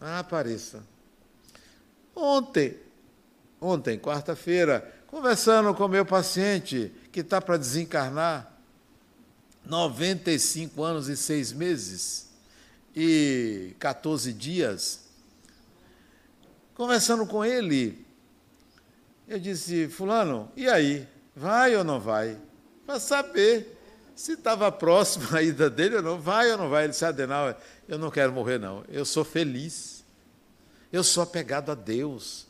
Ah, 0.00 0.20
apareça. 0.20 0.84
Ontem, 2.14 2.78
ontem, 3.60 3.98
quarta-feira, 3.98 4.88
conversando 5.08 5.74
com 5.74 5.88
meu 5.88 6.06
paciente 6.06 6.92
que 7.10 7.18
está 7.18 7.40
para 7.40 7.56
desencarnar, 7.56 8.48
95 9.66 10.84
anos 10.84 11.08
e 11.08 11.16
seis 11.16 11.52
meses 11.52 12.28
e 12.94 13.74
14 13.80 14.32
dias. 14.32 15.01
Conversando 16.74 17.26
com 17.26 17.44
ele, 17.44 18.06
eu 19.28 19.38
disse: 19.38 19.88
Fulano, 19.88 20.50
e 20.56 20.68
aí? 20.68 21.06
Vai 21.34 21.74
ou 21.76 21.84
não 21.84 21.98
vai? 21.98 22.38
Para 22.84 23.00
saber 23.00 23.78
se 24.14 24.32
estava 24.32 24.70
próximo 24.70 25.34
a 25.34 25.42
ida 25.42 25.70
dele 25.70 25.96
ou 25.96 26.02
não. 26.02 26.20
Vai 26.20 26.50
ou 26.52 26.58
não 26.58 26.68
vai? 26.68 26.84
Ele 26.84 26.90
disse: 26.90 27.04
Adenal, 27.04 27.58
eu 27.88 27.98
não 27.98 28.10
quero 28.10 28.32
morrer, 28.32 28.58
não. 28.58 28.84
Eu 28.88 29.04
sou 29.04 29.24
feliz. 29.24 30.04
Eu 30.92 31.02
sou 31.02 31.22
apegado 31.22 31.72
a 31.72 31.74
Deus, 31.74 32.46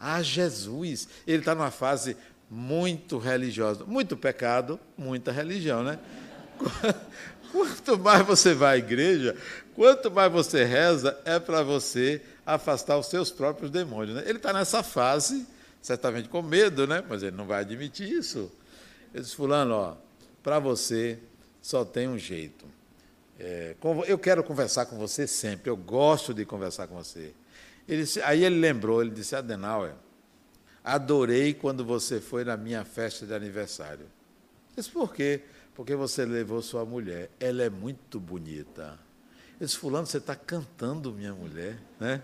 a 0.00 0.22
Jesus. 0.22 1.06
Ele 1.26 1.38
está 1.38 1.54
numa 1.54 1.70
fase 1.70 2.16
muito 2.50 3.18
religiosa. 3.18 3.84
Muito 3.84 4.16
pecado, 4.16 4.80
muita 4.96 5.30
religião, 5.30 5.82
né? 5.82 5.98
Quanto 7.52 7.98
mais 7.98 8.26
você 8.26 8.54
vai 8.54 8.76
à 8.76 8.78
igreja, 8.78 9.36
quanto 9.74 10.10
mais 10.10 10.30
você 10.30 10.64
reza, 10.64 11.18
é 11.24 11.38
para 11.38 11.62
você 11.62 12.22
afastar 12.44 12.98
os 12.98 13.06
seus 13.06 13.30
próprios 13.30 13.70
demônios. 13.70 14.16
Né? 14.16 14.24
Ele 14.26 14.38
está 14.38 14.52
nessa 14.52 14.82
fase, 14.82 15.46
certamente 15.80 16.28
com 16.28 16.42
medo, 16.42 16.86
né? 16.86 17.02
mas 17.08 17.22
ele 17.22 17.36
não 17.36 17.46
vai 17.46 17.60
admitir 17.60 18.10
isso. 18.10 18.50
Ele 19.12 19.22
disse, 19.22 19.36
fulano, 19.36 19.74
ó, 19.74 19.96
para 20.42 20.58
você 20.58 21.18
só 21.62 21.84
tem 21.84 22.08
um 22.08 22.18
jeito. 22.18 22.66
é, 23.38 23.74
eu 24.06 24.18
quero 24.18 24.42
conversar 24.44 24.86
com 24.86 24.96
você 24.96 25.26
sempre, 25.26 25.70
eu 25.70 25.76
gosto 25.76 26.34
de 26.34 26.44
conversar 26.44 26.86
com 26.86 26.96
você. 26.96 27.32
Ele, 27.88 28.04
aí 28.24 28.44
ele 28.44 28.58
lembrou, 28.58 29.02
ele 29.02 29.10
disse, 29.10 29.36
Adenauer, 29.36 29.92
adorei 30.82 31.54
quando 31.54 31.84
você 31.84 32.20
foi 32.20 32.44
na 32.44 32.56
minha 32.56 32.84
festa 32.84 33.26
de 33.26 33.34
aniversário. 33.34 34.06
Eu 34.76 34.76
disse, 34.82 34.90
por 34.90 35.14
quê? 35.14 35.42
Porque 35.74 35.94
você 35.94 36.24
levou 36.24 36.60
sua 36.62 36.84
mulher. 36.84 37.30
Ela 37.38 37.64
é 37.64 37.70
muito 37.70 38.18
bonita. 38.18 38.98
Eu 39.60 39.66
disse, 39.66 39.78
fulano, 39.78 40.06
você 40.06 40.18
está 40.18 40.34
cantando 40.34 41.12
minha 41.12 41.32
mulher, 41.32 41.78
né? 42.00 42.22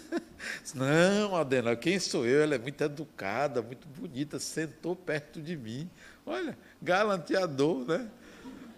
Não, 0.74 1.36
Adena, 1.36 1.76
quem 1.76 1.98
sou 1.98 2.26
eu? 2.26 2.42
Ela 2.42 2.54
é 2.54 2.58
muito 2.58 2.82
educada, 2.82 3.60
muito 3.62 3.86
bonita, 3.88 4.38
sentou 4.38 4.96
perto 4.96 5.40
de 5.40 5.56
mim. 5.56 5.90
Olha, 6.24 6.56
galanteador, 6.80 7.84
né? 7.86 8.08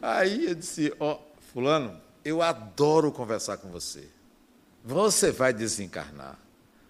Aí 0.02 0.46
eu 0.46 0.54
disse, 0.54 0.92
ó, 0.98 1.14
oh, 1.14 1.40
fulano, 1.52 2.00
eu 2.24 2.42
adoro 2.42 3.12
conversar 3.12 3.56
com 3.58 3.68
você. 3.68 4.08
Você 4.84 5.30
vai 5.30 5.52
desencarnar 5.52 6.38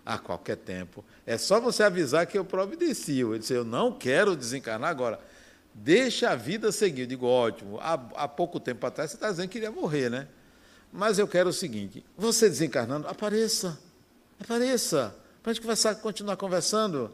a 0.05 0.19
qualquer 0.19 0.57
tempo. 0.57 1.05
É 1.27 1.37
só 1.37 1.61
você 1.61 1.83
avisar 1.83 2.27
que 2.27 2.39
eu 2.39 2.45
providencio. 2.45 3.33
Ele 3.33 3.41
disse, 3.41 3.53
eu 3.53 3.65
não 3.65 3.93
quero 3.93 4.37
desencarnar 4.37 4.91
agora. 4.91 5.21
Deixa 5.75 6.31
a 6.31 6.37
vida 6.37 6.73
seguir. 6.73 7.03
Eu 7.03 7.07
digo, 7.07 7.27
ótimo. 7.27 7.79
Há, 7.81 7.95
há 8.15 8.29
pouco 8.29 8.59
tempo 8.59 8.87
atrás 8.87 9.11
você 9.11 9.17
está 9.17 9.31
dizendo 9.31 9.49
que 9.49 9.59
iria 9.59 9.71
morrer, 9.71 10.11
né? 10.11 10.29
Mas 10.97 11.19
eu 11.19 11.29
quero 11.29 11.51
o 11.51 11.53
seguinte: 11.53 12.05
você 12.17 12.49
desencarnando, 12.49 13.07
apareça. 13.07 13.79
Apareça. 14.41 15.15
Para 15.43 15.53
a 15.53 15.55
gente 15.55 16.01
continuar 16.01 16.37
conversando. 16.37 17.13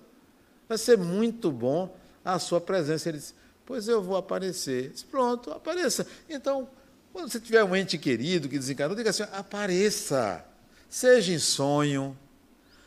Vai 0.69 0.79
ser 0.79 0.97
muito 0.97 1.51
bom 1.51 1.95
a 2.25 2.39
sua 2.39 2.61
presença. 2.61 3.09
Ele 3.09 3.19
disse, 3.19 3.35
pois 3.67 3.89
eu 3.89 4.01
vou 4.01 4.17
aparecer. 4.17 4.91
Disse, 4.91 5.05
Pronto, 5.05 5.51
apareça. 5.51 6.07
Então, 6.31 6.69
quando 7.13 7.31
você 7.31 7.41
tiver 7.41 7.63
um 7.65 7.75
ente 7.77 7.99
querido 7.99 8.49
que 8.49 8.59
desencarnou, 8.59 8.97
diga 8.97 9.11
assim: 9.11 9.25
apareça. 9.33 10.45
Seja 10.89 11.33
em 11.33 11.39
sonho, 11.39 12.17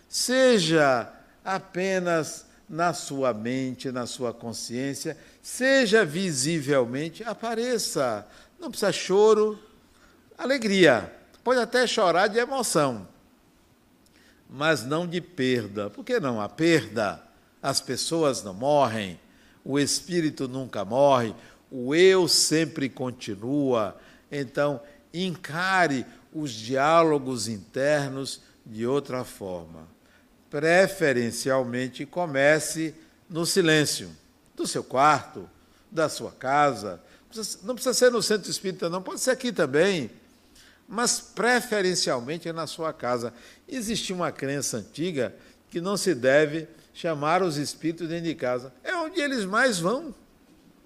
seja 0.08 1.12
apenas 1.44 2.46
na 2.70 2.94
sua 2.94 3.34
mente, 3.34 3.92
na 3.92 4.06
sua 4.06 4.34
consciência, 4.34 5.18
seja 5.42 6.06
visivelmente, 6.06 7.24
apareça. 7.24 8.28
Não 8.60 8.70
precisa 8.70 8.92
choro, 8.92 9.60
alegria. 10.38 11.12
Pode 11.44 11.60
até 11.60 11.86
chorar 11.86 12.28
de 12.28 12.40
emoção, 12.40 13.08
mas 14.50 14.84
não 14.84 15.08
de 15.08 15.22
perda. 15.22 15.90
Por 15.90 16.04
que 16.04 16.20
não? 16.20 16.42
A 16.42 16.50
perda, 16.50 17.22
as 17.62 17.80
pessoas 17.80 18.44
não 18.44 18.54
morrem, 18.54 19.20
o 19.64 19.80
espírito 19.80 20.48
nunca 20.48 20.84
morre, 20.84 21.36
o 21.70 21.94
eu 21.94 22.28
sempre 22.28 22.90
continua. 22.90 23.96
Então, 24.32 24.82
encare 25.14 26.06
os 26.34 26.52
diálogos 26.52 27.48
internos 27.48 28.42
de 28.66 28.86
outra 28.86 29.24
forma. 29.24 29.88
Preferencialmente, 30.50 32.06
comece 32.06 32.96
no 33.30 33.46
silêncio 33.46 34.10
do 34.56 34.66
seu 34.66 34.84
quarto, 34.84 35.50
da 35.92 36.10
sua 36.10 36.32
casa, 36.32 37.02
não 37.64 37.76
precisa 37.76 37.94
ser 37.94 38.12
no 38.12 38.22
centro 38.22 38.50
espírita, 38.50 38.90
não, 38.90 39.02
pode 39.02 39.20
ser 39.20 39.32
aqui 39.32 39.52
também, 39.52 40.10
mas 40.88 41.20
preferencialmente 41.20 42.52
na 42.52 42.68
sua 42.68 42.94
casa. 42.94 43.34
Existe 43.68 44.14
uma 44.14 44.32
crença 44.32 44.78
antiga 44.78 45.36
que 45.70 45.82
não 45.82 45.98
se 45.98 46.14
deve 46.14 46.68
chamar 46.94 47.44
os 47.44 47.58
espíritos 47.58 48.08
dentro 48.08 48.26
de 48.26 48.36
casa. 48.36 48.74
É 48.84 48.96
onde 48.96 49.20
eles 49.20 49.46
mais 49.46 49.80
vão, 49.80 50.14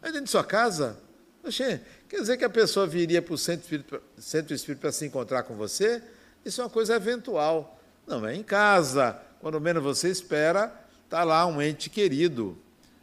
é 0.02 0.08
dentro 0.08 0.26
de 0.26 0.32
sua 0.32 0.44
casa. 0.44 0.98
Oxê, 1.44 1.82
quer 2.08 2.22
dizer 2.22 2.38
que 2.38 2.44
a 2.46 2.50
pessoa 2.50 2.88
viria 2.88 3.22
para 3.22 3.34
o 3.34 3.38
centro 3.38 3.64
espírita, 3.64 4.02
centro 4.18 4.54
espírita 4.54 4.82
para 4.82 4.92
se 4.92 5.06
encontrar 5.06 5.44
com 5.44 5.56
você? 5.56 6.02
Isso 6.44 6.62
é 6.62 6.64
uma 6.64 6.70
coisa 6.70 6.96
eventual. 6.96 7.80
Não, 8.08 8.26
é 8.26 8.36
em 8.36 8.44
casa, 8.44 9.20
quando 9.40 9.60
menos 9.62 9.84
você 9.84 10.10
espera, 10.10 10.74
está 11.06 11.24
lá 11.24 11.46
um 11.46 11.62
ente 11.62 11.90
querido, 11.90 12.58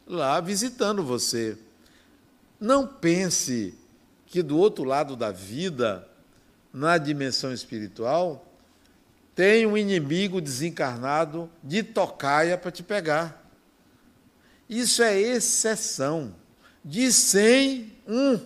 lá 0.05 0.39
visitando 0.39 1.03
você. 1.03 1.57
Não 2.59 2.87
pense 2.87 3.73
que 4.25 4.41
do 4.41 4.57
outro 4.57 4.83
lado 4.83 5.15
da 5.15 5.31
vida, 5.31 6.06
na 6.77 6.97
dimensão 6.97 7.51
espiritual, 7.51 8.45
tem 9.35 9.65
um 9.65 9.77
inimigo 9.77 10.41
desencarnado 10.41 11.49
de 11.63 11.83
tocaia 11.83 12.57
para 12.57 12.71
te 12.71 12.83
pegar. 12.83 13.45
Isso 14.69 15.01
é 15.01 15.19
exceção. 15.19 16.35
De 16.83 17.11
100, 17.11 17.93
um. 18.07 18.39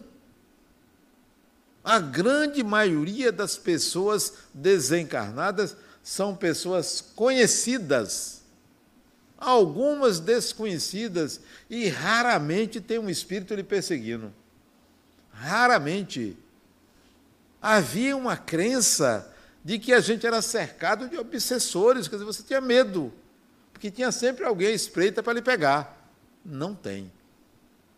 A 1.84 2.00
grande 2.00 2.64
maioria 2.64 3.32
das 3.32 3.58
pessoas 3.58 4.34
desencarnadas 4.54 5.76
são 6.04 6.36
pessoas 6.36 7.02
conhecidas 7.02 8.42
algumas 9.42 10.20
desconhecidas, 10.20 11.42
e 11.68 11.88
raramente 11.88 12.80
tem 12.80 13.00
um 13.00 13.10
espírito 13.10 13.56
lhe 13.56 13.64
perseguindo. 13.64 14.32
Raramente. 15.32 16.38
Havia 17.62 18.18
uma 18.18 18.36
crença 18.36 19.32
de 19.64 19.78
que 19.78 19.94
a 19.94 20.00
gente 20.00 20.26
era 20.26 20.42
cercado 20.42 21.08
de 21.08 21.18
obsessores, 21.18 22.08
quer 22.08 22.16
dizer, 22.16 22.26
você 22.26 22.42
tinha 22.42 22.60
medo, 22.60 23.14
porque 23.72 23.92
tinha 23.92 24.12
sempre 24.12 24.44
alguém 24.44 24.74
espreita 24.74 25.22
para 25.22 25.34
lhe 25.34 25.42
pegar. 25.42 26.10
Não 26.44 26.74
tem. 26.74 27.12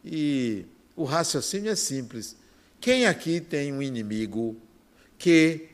E 0.04 0.66
o 0.96 1.06
raciocínio 1.06 1.72
é 1.72 1.76
simples. 1.76 2.36
Quem 2.82 3.06
aqui 3.06 3.40
tem 3.40 3.72
um 3.72 3.82
inimigo 3.82 4.58
que, 5.18 5.70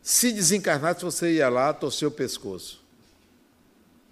se 0.00 0.32
desencarnasse, 0.32 1.04
você 1.04 1.34
ia 1.34 1.50
lá 1.50 1.74
torcer 1.74 2.08
o 2.08 2.10
pescoço? 2.10 2.82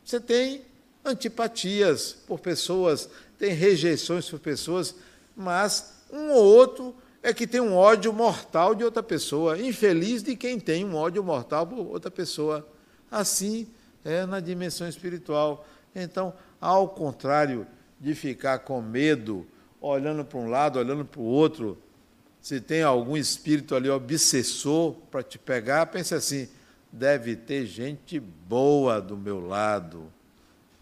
Você 0.04 0.20
tem 0.20 0.62
antipatias 1.02 2.14
por 2.26 2.40
pessoas, 2.40 3.08
tem 3.38 3.54
rejeições 3.54 4.28
por 4.28 4.38
pessoas, 4.38 4.94
mas 5.34 5.94
um 6.12 6.30
ou 6.30 6.44
outro 6.44 6.94
é 7.24 7.32
que 7.32 7.46
tem 7.46 7.58
um 7.58 7.74
ódio 7.74 8.12
mortal 8.12 8.74
de 8.74 8.84
outra 8.84 9.02
pessoa, 9.02 9.58
infeliz 9.58 10.22
de 10.22 10.36
quem 10.36 10.60
tem 10.60 10.84
um 10.84 10.94
ódio 10.94 11.24
mortal 11.24 11.66
por 11.66 11.78
outra 11.78 12.10
pessoa. 12.10 12.68
Assim 13.10 13.66
é 14.04 14.26
na 14.26 14.40
dimensão 14.40 14.86
espiritual. 14.86 15.66
Então, 15.96 16.34
ao 16.60 16.86
contrário 16.86 17.66
de 17.98 18.14
ficar 18.14 18.58
com 18.58 18.82
medo, 18.82 19.46
olhando 19.80 20.22
para 20.22 20.38
um 20.38 20.50
lado, 20.50 20.78
olhando 20.78 21.02
para 21.02 21.18
o 21.18 21.24
outro, 21.24 21.78
se 22.42 22.60
tem 22.60 22.82
algum 22.82 23.16
espírito 23.16 23.74
ali 23.74 23.88
obsessor 23.88 24.92
para 25.10 25.22
te 25.22 25.38
pegar, 25.38 25.86
pense 25.86 26.14
assim: 26.14 26.46
deve 26.92 27.36
ter 27.36 27.64
gente 27.64 28.20
boa 28.20 29.00
do 29.00 29.16
meu 29.16 29.40
lado 29.40 30.12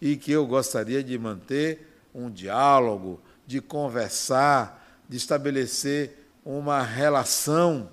e 0.01 0.17
que 0.17 0.33
eu 0.33 0.45
gostaria 0.45 1.01
de 1.01 1.17
manter 1.17 1.87
um 2.13 2.29
diálogo, 2.29 3.21
de 3.47 3.61
conversar, 3.61 5.01
de 5.07 5.15
estabelecer 5.15 6.22
uma 6.45 6.81
relação 6.81 7.89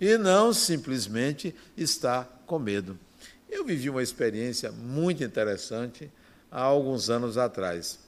e 0.00 0.16
não 0.18 0.52
simplesmente 0.52 1.54
estar 1.76 2.42
com 2.46 2.58
medo. 2.58 2.98
Eu 3.48 3.64
vivi 3.64 3.88
uma 3.88 4.02
experiência 4.02 4.70
muito 4.72 5.22
interessante 5.22 6.10
há 6.50 6.60
alguns 6.60 7.08
anos 7.08 7.38
atrás. 7.38 7.98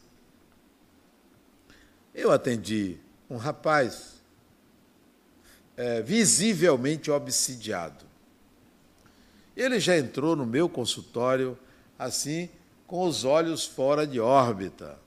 Eu 2.15 2.33
atendi 2.33 2.99
um 3.31 3.37
rapaz 3.37 4.15
é, 5.77 6.03
visivelmente 6.03 7.11
obsidiado. 7.11 8.05
Ele 9.57 9.79
já 9.79 9.97
entrou 9.97 10.35
no 10.35 10.45
meu 10.45 10.69
consultório 10.69 11.59
assim, 11.99 12.49
com 12.87 13.05
os 13.07 13.25
olhos 13.25 13.65
fora 13.65 14.07
de 14.07 14.21
órbita. 14.21 14.99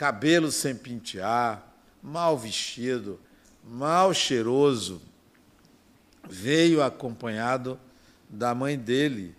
Cabelo 0.00 0.50
sem 0.50 0.74
pentear, 0.74 1.62
mal 2.02 2.38
vestido, 2.38 3.20
mal 3.62 4.14
cheiroso. 4.14 4.98
Veio 6.26 6.82
acompanhado 6.82 7.78
da 8.26 8.54
mãe 8.54 8.78
dele 8.78 9.36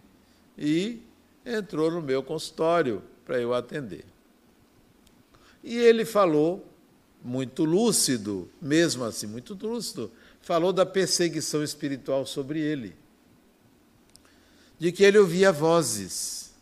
e 0.55 1.01
entrou 1.43 1.89
no 1.89 1.99
meu 1.99 2.21
consultório 2.21 3.01
para 3.25 3.39
eu 3.39 3.55
atender. 3.55 4.05
E 5.63 5.75
ele 5.75 6.05
falou, 6.05 6.63
muito 7.23 7.65
lúcido, 7.65 8.47
mesmo 8.61 9.03
assim, 9.03 9.25
muito 9.25 9.55
lúcido, 9.55 10.11
falou 10.43 10.71
da 10.71 10.85
perseguição 10.85 11.63
espiritual 11.63 12.23
sobre 12.23 12.59
ele 12.59 12.95
de 14.77 14.91
que 14.91 15.03
ele 15.03 15.17
ouvia 15.17 15.51
vozes. 15.51 16.53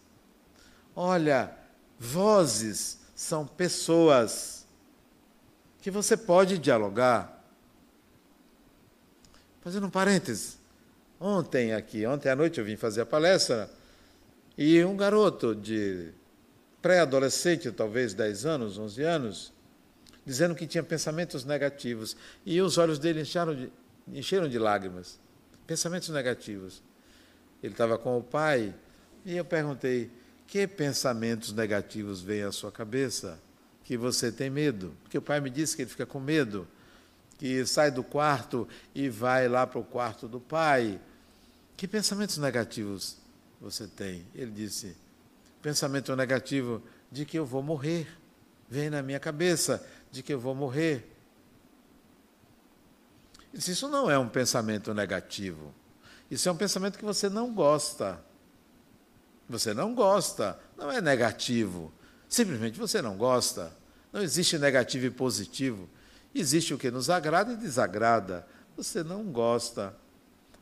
Olha, 0.95 1.53
vozes 1.99 2.98
são 3.19 3.45
pessoas 3.45 4.65
que 5.81 5.91
você 5.91 6.15
pode 6.15 6.57
dialogar. 6.57 7.43
Fazendo 9.59 9.87
um 9.87 9.89
parêntese. 9.89 10.55
Ontem 11.19 11.73
aqui, 11.73 12.05
ontem 12.05 12.29
à 12.29 12.35
noite 12.35 12.61
eu 12.61 12.65
vim 12.65 12.77
fazer 12.77 13.01
a 13.01 13.05
palestra 13.05 13.69
e 14.57 14.81
um 14.85 14.95
garoto 14.95 15.53
de 15.53 16.13
pré-adolescente, 16.81 17.69
talvez 17.73 18.13
10 18.13 18.45
anos, 18.45 18.77
11 18.77 19.03
anos, 19.03 19.53
dizendo 20.25 20.55
que 20.55 20.65
tinha 20.65 20.81
pensamentos 20.81 21.43
negativos. 21.43 22.15
E 22.45 22.61
os 22.61 22.77
olhos 22.77 22.99
dele 22.99 23.19
encheram 23.23 23.53
de, 23.53 23.69
encheram 24.07 24.47
de 24.47 24.57
lágrimas. 24.57 25.19
Pensamentos 25.67 26.07
negativos. 26.07 26.81
Ele 27.61 27.73
estava 27.73 27.97
com 27.97 28.17
o 28.17 28.23
pai 28.23 28.73
e 29.25 29.35
eu 29.35 29.43
perguntei: 29.43 30.09
que 30.49 30.65
pensamentos 30.67 31.53
negativos 31.53 32.21
vêm 32.21 32.41
à 32.41 32.51
sua 32.51 32.71
cabeça? 32.71 33.39
Que 33.83 33.95
você 33.95 34.31
tem 34.31 34.49
medo? 34.49 34.95
Porque 35.03 35.17
o 35.17 35.21
pai 35.21 35.39
me 35.39 35.49
disse 35.49 35.75
que 35.75 35.83
ele 35.83 35.89
fica 35.89 36.07
com 36.07 36.19
medo, 36.19 36.67
que 37.37 37.65
sai 37.67 37.91
do 37.91 38.03
quarto 38.03 38.67
e 38.93 39.09
vai 39.09 39.47
lá 39.47 39.65
para 39.67 39.79
o 39.79 39.83
quarto 39.83 40.27
do 40.27 40.39
pai. 40.39 40.99
Que 41.77 41.87
pensamentos 41.87 42.37
negativos 42.39 43.17
você 43.61 43.87
tem? 43.87 44.25
Ele 44.33 44.51
disse: 44.51 44.97
pensamento 45.61 46.15
negativo 46.15 46.81
de 47.11 47.25
que 47.25 47.37
eu 47.37 47.45
vou 47.45 47.61
morrer. 47.61 48.07
Vem 48.67 48.89
na 48.89 49.03
minha 49.03 49.19
cabeça 49.19 49.85
de 50.11 50.23
que 50.23 50.33
eu 50.33 50.39
vou 50.39 50.55
morrer. 50.55 51.15
Disse, 53.53 53.71
isso 53.71 53.87
não 53.87 54.09
é 54.09 54.17
um 54.17 54.29
pensamento 54.29 54.93
negativo. 54.93 55.73
Isso 56.29 56.47
é 56.49 56.51
um 56.51 56.57
pensamento 56.57 56.97
que 56.97 57.05
você 57.05 57.29
não 57.29 57.53
gosta. 57.53 58.23
Você 59.49 59.73
não 59.73 59.95
gosta, 59.95 60.59
não 60.77 60.91
é 60.91 61.01
negativo. 61.01 61.91
Simplesmente 62.29 62.77
você 62.77 63.01
não 63.01 63.17
gosta. 63.17 63.75
Não 64.13 64.21
existe 64.21 64.57
negativo 64.59 65.07
e 65.07 65.09
positivo. 65.09 65.89
Existe 66.33 66.73
o 66.73 66.77
que 66.77 66.91
nos 66.91 67.09
agrada 67.09 67.53
e 67.53 67.57
desagrada. 67.57 68.47
Você 68.77 69.03
não 69.03 69.23
gosta. 69.25 69.95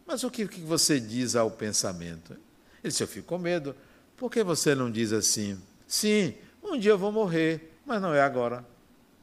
Mas 0.06 0.24
o 0.24 0.32
que, 0.32 0.48
que 0.48 0.62
você 0.62 1.00
diz 1.00 1.36
ao 1.36 1.52
pensamento? 1.52 2.32
Ele 2.32 2.90
disse: 2.92 3.04
Eu 3.04 3.08
fico 3.08 3.28
com 3.28 3.38
medo. 3.38 3.76
Por 4.16 4.32
que 4.32 4.42
você 4.42 4.74
não 4.74 4.90
diz 4.90 5.12
assim? 5.12 5.62
Sim, 5.86 6.34
um 6.64 6.80
dia 6.80 6.92
eu 6.92 6.98
vou 6.98 7.12
morrer, 7.12 7.78
mas 7.86 8.02
não 8.02 8.14
é 8.14 8.22
agora. 8.22 8.66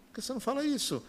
Por 0.08 0.16
que 0.16 0.22
você 0.22 0.32
não 0.32 0.40
fala 0.40 0.64
isso? 0.64 1.02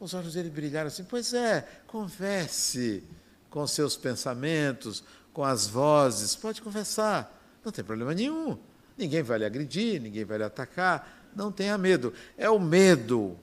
Os 0.00 0.14
olhos 0.14 0.34
dele 0.34 0.50
brilharam 0.50 0.88
assim: 0.88 1.04
Pois 1.04 1.32
é, 1.32 1.66
converse 1.86 3.04
com 3.48 3.64
seus 3.66 3.96
pensamentos, 3.96 5.04
com 5.32 5.44
as 5.44 5.66
vozes, 5.66 6.34
pode 6.34 6.60
conversar, 6.60 7.39
não 7.64 7.72
tem 7.72 7.84
problema 7.84 8.14
nenhum. 8.14 8.58
Ninguém 8.96 9.22
vai 9.22 9.38
lhe 9.38 9.44
agredir, 9.44 10.00
ninguém 10.00 10.24
vai 10.24 10.38
lhe 10.38 10.44
atacar, 10.44 11.30
não 11.34 11.50
tenha 11.50 11.76
medo. 11.78 12.12
É 12.36 12.48
o 12.50 12.58
medo 12.58 13.36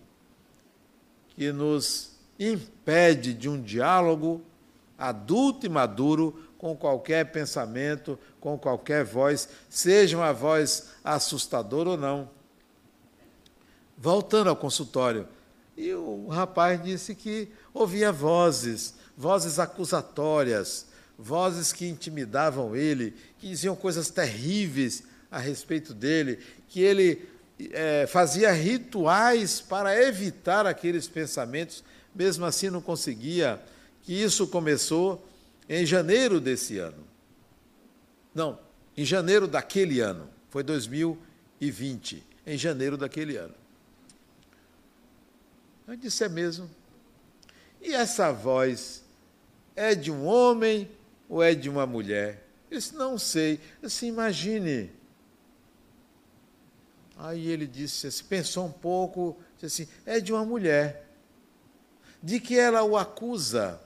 que 1.30 1.52
nos 1.52 2.12
impede 2.40 3.34
de 3.34 3.50
um 3.50 3.62
diálogo 3.62 4.42
adulto 4.98 5.66
e 5.66 5.70
maduro 5.70 6.44
com 6.58 6.76
qualquer 6.76 7.32
pensamento, 7.32 8.18
com 8.40 8.58
qualquer 8.58 9.04
voz, 9.04 9.48
seja 9.70 10.18
uma 10.18 10.34
voz 10.34 10.90
assustadora 11.04 11.92
ou 11.92 11.98
não. 11.98 12.30
Voltando 13.96 14.50
ao 14.50 14.56
consultório, 14.56 15.28
e 15.76 15.94
o 15.94 16.28
rapaz 16.28 16.82
disse 16.84 17.14
que 17.14 17.50
ouvia 17.74 18.12
vozes, 18.12 18.96
vozes 19.16 19.60
acusatórias, 19.60 20.88
vozes 21.18 21.74
que 21.74 21.88
intimidavam 21.88 22.76
ele, 22.76 23.16
que 23.40 23.48
diziam 23.48 23.76
coisas 23.76 24.10
terríveis 24.10 25.04
a 25.32 25.40
respeito 25.40 25.94
dele, 25.94 26.40
que 26.68 26.80
ele 26.80 27.28
é, 27.72 28.06
fazia 28.08 28.52
rituais 28.52 29.60
para 29.60 30.00
evitar 30.06 30.66
aqueles 30.66 31.08
pensamentos, 31.08 31.84
mesmo 32.14 32.46
assim 32.46 32.70
não 32.70 32.82
conseguia, 32.82 33.62
que 34.04 34.14
isso 34.14 34.48
começou 34.48 35.28
em 35.68 35.86
janeiro 35.86 36.40
desse 36.40 36.78
ano. 36.78 37.06
Não, 38.34 38.60
em 38.96 39.04
janeiro 39.04 39.48
daquele 39.48 40.00
ano, 40.00 40.30
foi 40.50 40.64
2020, 40.64 42.24
em 42.46 42.58
janeiro 42.58 42.96
daquele 42.96 43.36
ano. 43.36 43.56
Eu 45.88 45.96
disse: 45.96 46.24
é 46.24 46.30
mesmo. 46.30 46.70
E 47.82 47.94
essa 47.94 48.32
voz 48.32 49.04
é 49.76 49.96
de 49.96 50.12
um 50.12 50.26
homem 50.26 50.90
ou 51.30 51.44
é 51.44 51.54
de 51.54 51.70
uma 51.70 51.86
mulher? 51.86 52.48
Eu 52.70 52.78
disse, 52.78 52.96
não 52.96 53.18
sei. 53.18 53.60
Eu 53.82 53.88
disse, 53.88 54.06
imagine. 54.06 54.92
Aí 57.18 57.48
ele 57.48 57.66
disse 57.66 58.08
assim, 58.08 58.24
pensou 58.26 58.66
um 58.66 58.72
pouco, 58.72 59.38
disse 59.58 59.84
assim, 59.84 59.92
é 60.06 60.20
de 60.20 60.32
uma 60.32 60.46
mulher. 60.46 61.08
De 62.22 62.40
que 62.40 62.58
ela 62.58 62.84
o 62.84 62.98
acusa. 62.98 63.82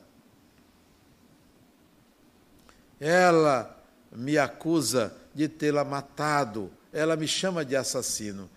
Ela 2.99 3.77
me 4.11 4.37
acusa 4.37 5.15
de 5.33 5.47
tê-la 5.47 5.83
matado. 5.83 6.71
Ela 6.91 7.15
me 7.15 7.27
chama 7.27 7.63
de 7.63 7.75
assassino. 7.75 8.49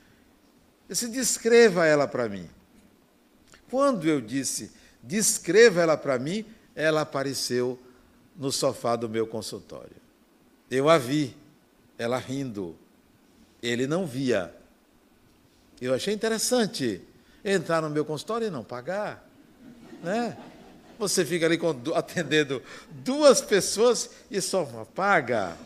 Eu 0.89 0.95
disse, 0.95 1.09
descreva 1.09 1.87
ela 1.87 2.09
para 2.09 2.29
mim. 2.29 2.49
Quando 3.71 4.09
eu 4.09 4.21
disse, 4.21 4.73
descreva 5.03 5.83
ela 5.83 5.97
para 5.97 6.19
mim, 6.19 6.45
ela 6.75 7.03
apareceu 7.03 7.79
no 8.37 8.51
sofá 8.51 8.97
do 8.97 9.09
meu 9.09 9.27
consultório. 9.27 9.97
Eu 10.71 10.89
a 10.89 10.99
vi, 10.99 11.37
ela 11.99 12.19
rindo. 12.19 12.77
Ele 13.63 13.87
não 13.87 14.07
via. 14.07 14.55
Eu 15.81 15.95
achei 15.95 16.13
interessante 16.13 17.01
entrar 17.45 17.83
no 17.83 17.91
meu 17.91 18.05
consultório 18.05 18.47
e 18.47 18.51
não 18.51 18.65
pagar. 18.65 19.29
Né? 20.03 20.37
Você 20.99 21.25
fica 21.25 21.47
ali 21.47 21.59
atendendo 21.95 22.63
duas 22.91 23.41
pessoas 23.41 24.11
e 24.31 24.41
só 24.41 24.65
uma 24.65 24.87
paga. 24.87 25.57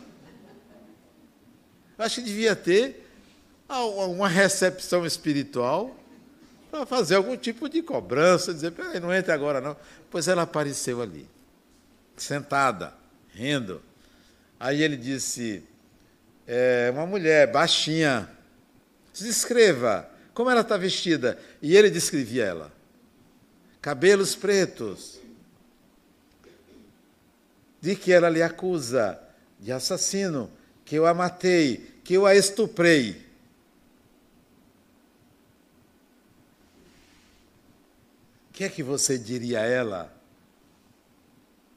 Acho 1.97 2.15
que 2.15 2.21
devia 2.21 2.55
ter 2.55 3.05
uma 3.67 4.27
recepção 4.27 5.05
espiritual 5.05 5.95
para 6.71 6.85
fazer 6.85 7.15
algum 7.15 7.35
tipo 7.35 7.67
de 7.67 7.81
cobrança, 7.81 8.53
dizer, 8.53 8.71
peraí, 8.71 8.99
não 8.99 9.13
entre 9.13 9.31
agora 9.31 9.59
não. 9.59 9.75
Pois 10.09 10.27
ela 10.27 10.43
apareceu 10.43 11.01
ali, 11.01 11.27
sentada, 12.23 12.93
rindo. 13.33 13.81
Aí 14.59 14.83
ele 14.83 14.97
disse, 14.97 15.63
é, 16.47 16.89
uma 16.93 17.05
mulher 17.05 17.51
baixinha, 17.51 18.29
descreva 19.13 20.09
como 20.33 20.49
ela 20.49 20.61
está 20.61 20.77
vestida. 20.77 21.39
E 21.61 21.75
ele 21.75 21.89
descrevia 21.89 22.45
ela. 22.45 22.71
Cabelos 23.81 24.35
pretos. 24.35 25.19
De 27.81 27.95
que 27.95 28.11
ela 28.11 28.29
lhe 28.29 28.43
acusa 28.43 29.19
de 29.59 29.71
assassino, 29.71 30.51
que 30.83 30.95
eu 30.95 31.05
a 31.05 31.13
matei, 31.13 31.99
que 32.03 32.13
eu 32.13 32.25
a 32.25 32.35
estuprei. 32.35 33.29
que 38.59 38.65
é 38.65 38.69
que 38.69 38.83
você 38.83 39.17
diria 39.17 39.61
a 39.61 39.65
ela? 39.65 40.18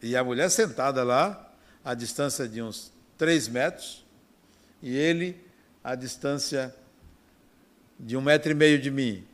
E 0.03 0.17
a 0.17 0.25
mulher 0.25 0.51
sentada 0.51 1.05
lá, 1.05 1.53
à 1.85 1.95
distância 1.95 2.49
de 2.49 2.61
uns 2.61 2.93
três 3.17 3.49
metros, 3.49 4.05
e 4.83 4.97
ele 4.97 5.41
à 5.83 5.95
distância 5.95 6.75
de 7.99 8.17
um 8.17 8.21
metro 8.21 8.51
e 8.51 8.55
meio 8.55 8.81
de 8.81 8.91
mim. 8.91 9.25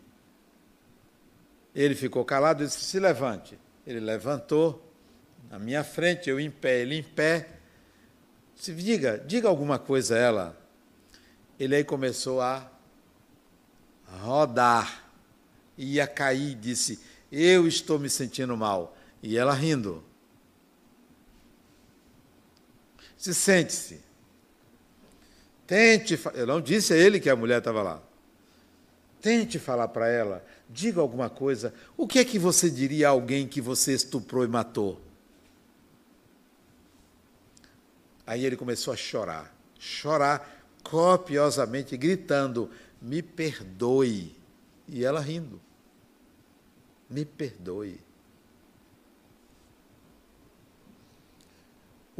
Ele 1.75 1.95
ficou 1.95 2.25
calado 2.25 2.62
e 2.62 2.66
disse: 2.66 2.81
Se 2.81 3.01
levante. 3.01 3.59
Ele 3.87 4.01
levantou, 4.01 4.93
na 5.51 5.59
minha 5.59 5.83
frente, 5.83 6.29
eu 6.29 6.39
em 6.39 6.51
pé, 6.51 6.81
ele 6.81 6.97
em 6.97 7.03
pé. 7.03 7.49
Se 8.55 8.75
diga, 8.75 9.19
diga 9.27 9.49
alguma 9.49 9.79
coisa 9.79 10.14
a 10.14 10.19
ela. 10.19 10.69
Ele 11.59 11.75
aí 11.75 11.85
começou 11.85 12.41
a 12.41 12.71
rodar, 14.21 15.05
ia 15.77 16.07
cair, 16.07 16.55
disse: 16.55 17.01
eu 17.31 17.69
estou 17.69 17.99
me 17.99 18.09
sentindo 18.09 18.57
mal. 18.57 18.97
E 19.23 19.37
ela 19.37 19.53
rindo. 19.53 20.03
Se 23.19 23.35
sente-se. 23.35 24.01
Tente. 25.66 26.19
Eu 26.35 26.47
não 26.47 26.61
disse 26.61 26.95
a 26.95 26.97
ele 26.97 27.21
que 27.21 27.29
a 27.29 27.37
mulher 27.37 27.59
estava 27.59 27.83
lá. 27.83 28.03
Tente 29.21 29.59
falar 29.59 29.89
para 29.89 30.09
ela. 30.09 30.43
Diga 30.71 31.01
alguma 31.01 31.29
coisa. 31.29 31.75
O 31.97 32.07
que 32.07 32.19
é 32.19 32.25
que 32.25 32.39
você 32.39 32.71
diria 32.71 33.09
a 33.09 33.11
alguém 33.11 33.47
que 33.47 33.61
você 33.61 33.93
estuprou 33.93 34.45
e 34.45 34.49
matou? 34.49 34.99
Aí 38.27 38.47
ele 38.47 38.57
começou 38.57 38.95
a 38.95 38.97
chorar. 38.97 39.55
Chorar 39.79 40.64
copiosamente, 40.83 41.95
gritando: 41.97 42.71
Me 43.03 43.21
perdoe. 43.21 44.35
E 44.87 45.05
ela 45.05 45.21
rindo 45.21 45.61
me 47.09 47.25
perdoe. 47.25 47.99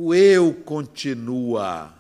O 0.01 0.15
eu 0.15 0.55
continua. 0.55 1.93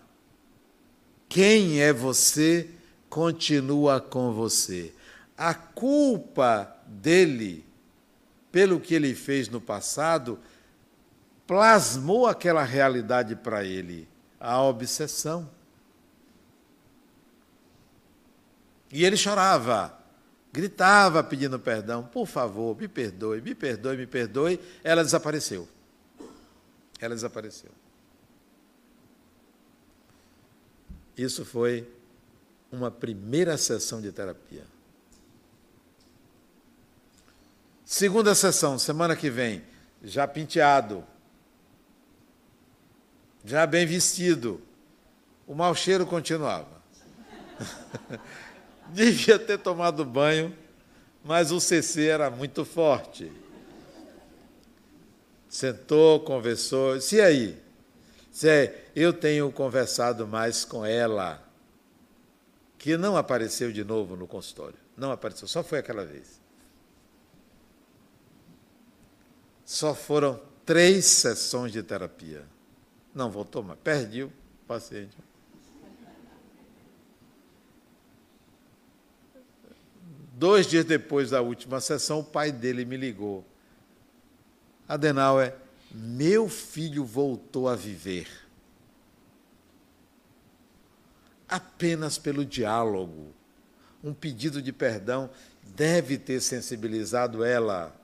Quem 1.28 1.80
é 1.80 1.92
você 1.92 2.70
continua 3.10 4.00
com 4.00 4.32
você. 4.32 4.94
A 5.36 5.52
culpa 5.52 6.72
dele 6.86 7.66
pelo 8.52 8.78
que 8.78 8.94
ele 8.94 9.16
fez 9.16 9.48
no 9.48 9.60
passado 9.60 10.38
plasmou 11.44 12.28
aquela 12.28 12.62
realidade 12.62 13.34
para 13.34 13.64
ele, 13.64 14.06
a 14.38 14.62
obsessão. 14.62 15.50
E 18.92 19.04
ele 19.04 19.16
chorava 19.16 19.98
gritava 20.52 21.22
pedindo 21.24 21.58
perdão, 21.58 22.04
por 22.04 22.26
favor, 22.26 22.76
me 22.76 22.86
perdoe, 22.86 23.40
me 23.40 23.56
perdoe, 23.56 23.96
me 23.96 24.06
perdoe. 24.06 24.60
Ela 24.84 25.02
desapareceu. 25.02 25.68
Ela 27.00 27.14
desapareceu. 27.14 27.70
Isso 31.18 31.44
foi 31.44 31.90
uma 32.70 32.92
primeira 32.92 33.58
sessão 33.58 34.00
de 34.00 34.12
terapia. 34.12 34.64
Segunda 37.84 38.36
sessão, 38.36 38.78
semana 38.78 39.16
que 39.16 39.28
vem, 39.28 39.64
já 40.00 40.28
penteado, 40.28 41.04
já 43.44 43.66
bem 43.66 43.84
vestido. 43.84 44.60
O 45.44 45.54
mau 45.54 45.74
cheiro 45.74 46.06
continuava. 46.06 46.82
Devia 48.92 49.38
ter 49.38 49.58
tomado 49.58 50.04
banho, 50.04 50.56
mas 51.24 51.50
o 51.50 51.58
CC 51.58 52.06
era 52.06 52.30
muito 52.30 52.64
forte. 52.64 53.32
Sentou, 55.48 56.20
conversou. 56.20 57.00
Se 57.00 57.20
aí? 57.20 57.58
Se 58.38 58.48
é, 58.48 58.84
eu 58.94 59.12
tenho 59.12 59.50
conversado 59.50 60.24
mais 60.24 60.64
com 60.64 60.86
ela, 60.86 61.42
que 62.78 62.96
não 62.96 63.16
apareceu 63.16 63.72
de 63.72 63.82
novo 63.82 64.14
no 64.14 64.28
consultório. 64.28 64.78
Não 64.96 65.10
apareceu, 65.10 65.48
só 65.48 65.64
foi 65.64 65.80
aquela 65.80 66.04
vez. 66.04 66.40
Só 69.64 69.92
foram 69.92 70.40
três 70.64 71.04
sessões 71.04 71.72
de 71.72 71.82
terapia. 71.82 72.44
Não 73.12 73.28
voltou 73.28 73.60
mais. 73.60 73.80
Perdi 73.80 74.22
o 74.22 74.32
paciente. 74.68 75.18
Dois 80.34 80.68
dias 80.68 80.84
depois 80.84 81.30
da 81.30 81.42
última 81.42 81.80
sessão, 81.80 82.20
o 82.20 82.24
pai 82.24 82.52
dele 82.52 82.84
me 82.84 82.96
ligou. 82.96 83.44
Adenauer, 84.86 85.56
meu 85.90 86.48
filho 86.48 87.04
voltou 87.04 87.68
a 87.68 87.74
viver. 87.74 88.28
Apenas 91.48 92.18
pelo 92.18 92.44
diálogo. 92.44 93.32
Um 94.02 94.14
pedido 94.14 94.62
de 94.62 94.72
perdão 94.72 95.28
deve 95.74 96.18
ter 96.18 96.40
sensibilizado 96.40 97.42
ela, 97.42 97.94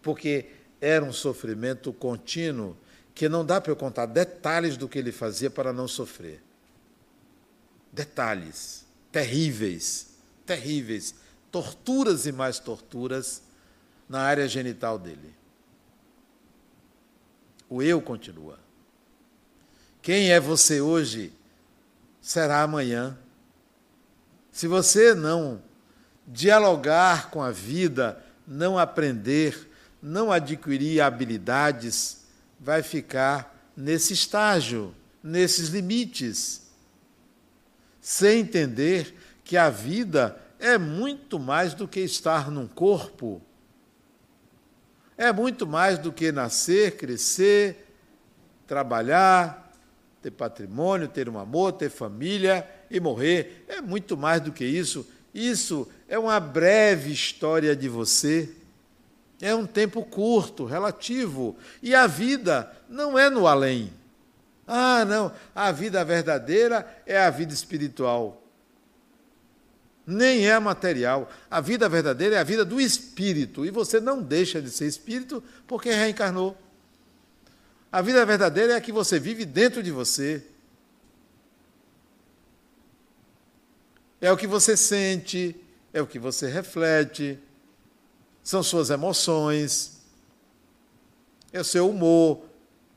porque 0.00 0.50
era 0.80 1.04
um 1.04 1.12
sofrimento 1.12 1.92
contínuo 1.92 2.76
que 3.14 3.28
não 3.28 3.44
dá 3.44 3.60
para 3.60 3.72
eu 3.72 3.76
contar 3.76 4.06
detalhes 4.06 4.76
do 4.76 4.88
que 4.88 4.98
ele 4.98 5.12
fazia 5.12 5.50
para 5.50 5.72
não 5.72 5.88
sofrer. 5.88 6.40
Detalhes 7.92 8.84
terríveis, 9.14 10.08
terríveis, 10.44 11.14
torturas 11.52 12.26
e 12.26 12.32
mais 12.32 12.58
torturas 12.58 13.40
na 14.08 14.22
área 14.22 14.48
genital 14.48 14.98
dele. 14.98 15.32
O 17.68 17.82
eu 17.82 18.00
continua. 18.00 18.58
Quem 20.02 20.30
é 20.30 20.38
você 20.38 20.80
hoje 20.80 21.32
será 22.20 22.62
amanhã. 22.62 23.18
Se 24.52 24.66
você 24.66 25.14
não 25.14 25.62
dialogar 26.26 27.30
com 27.30 27.42
a 27.42 27.50
vida, 27.50 28.22
não 28.46 28.78
aprender, 28.78 29.70
não 30.02 30.30
adquirir 30.30 31.00
habilidades, 31.00 32.24
vai 32.60 32.82
ficar 32.82 33.72
nesse 33.76 34.12
estágio, 34.12 34.94
nesses 35.22 35.68
limites, 35.68 36.62
sem 38.00 38.40
entender 38.40 39.14
que 39.42 39.56
a 39.56 39.70
vida 39.70 40.38
é 40.58 40.78
muito 40.78 41.38
mais 41.38 41.74
do 41.74 41.88
que 41.88 42.00
estar 42.00 42.50
num 42.50 42.66
corpo, 42.66 43.42
é 45.16 45.32
muito 45.32 45.66
mais 45.66 45.98
do 45.98 46.12
que 46.12 46.32
nascer, 46.32 46.96
crescer, 46.96 47.88
trabalhar, 48.66 49.72
ter 50.20 50.30
patrimônio, 50.30 51.06
ter 51.06 51.28
um 51.28 51.38
amor, 51.38 51.72
ter 51.72 51.90
família 51.90 52.68
e 52.90 52.98
morrer. 52.98 53.64
É 53.68 53.80
muito 53.80 54.16
mais 54.16 54.40
do 54.40 54.52
que 54.52 54.64
isso. 54.64 55.06
Isso 55.32 55.88
é 56.08 56.18
uma 56.18 56.40
breve 56.40 57.12
história 57.12 57.76
de 57.76 57.88
você. 57.88 58.50
É 59.40 59.54
um 59.54 59.66
tempo 59.66 60.02
curto, 60.02 60.64
relativo. 60.64 61.56
E 61.82 61.94
a 61.94 62.06
vida 62.06 62.70
não 62.88 63.18
é 63.18 63.28
no 63.28 63.46
além. 63.46 63.92
Ah, 64.66 65.04
não, 65.04 65.30
a 65.54 65.70
vida 65.70 66.02
verdadeira 66.04 66.86
é 67.06 67.18
a 67.18 67.30
vida 67.30 67.52
espiritual. 67.52 68.43
Nem 70.06 70.46
é 70.46 70.58
material. 70.58 71.30
A 71.50 71.60
vida 71.60 71.88
verdadeira 71.88 72.36
é 72.36 72.38
a 72.38 72.44
vida 72.44 72.64
do 72.64 72.80
espírito. 72.80 73.64
E 73.64 73.70
você 73.70 74.00
não 74.00 74.22
deixa 74.22 74.60
de 74.60 74.70
ser 74.70 74.86
espírito 74.86 75.42
porque 75.66 75.90
reencarnou. 75.90 76.56
A 77.90 78.02
vida 78.02 78.24
verdadeira 78.26 78.72
é 78.72 78.76
a 78.76 78.80
que 78.80 78.92
você 78.92 79.18
vive 79.18 79.44
dentro 79.44 79.82
de 79.82 79.90
você. 79.90 80.44
É 84.20 84.32
o 84.32 84.36
que 84.36 84.46
você 84.46 84.76
sente, 84.76 85.54
é 85.92 86.02
o 86.02 86.06
que 86.06 86.18
você 86.18 86.48
reflete, 86.48 87.38
são 88.42 88.62
suas 88.62 88.90
emoções, 88.90 90.00
é 91.52 91.60
o 91.60 91.64
seu 91.64 91.88
humor, 91.88 92.42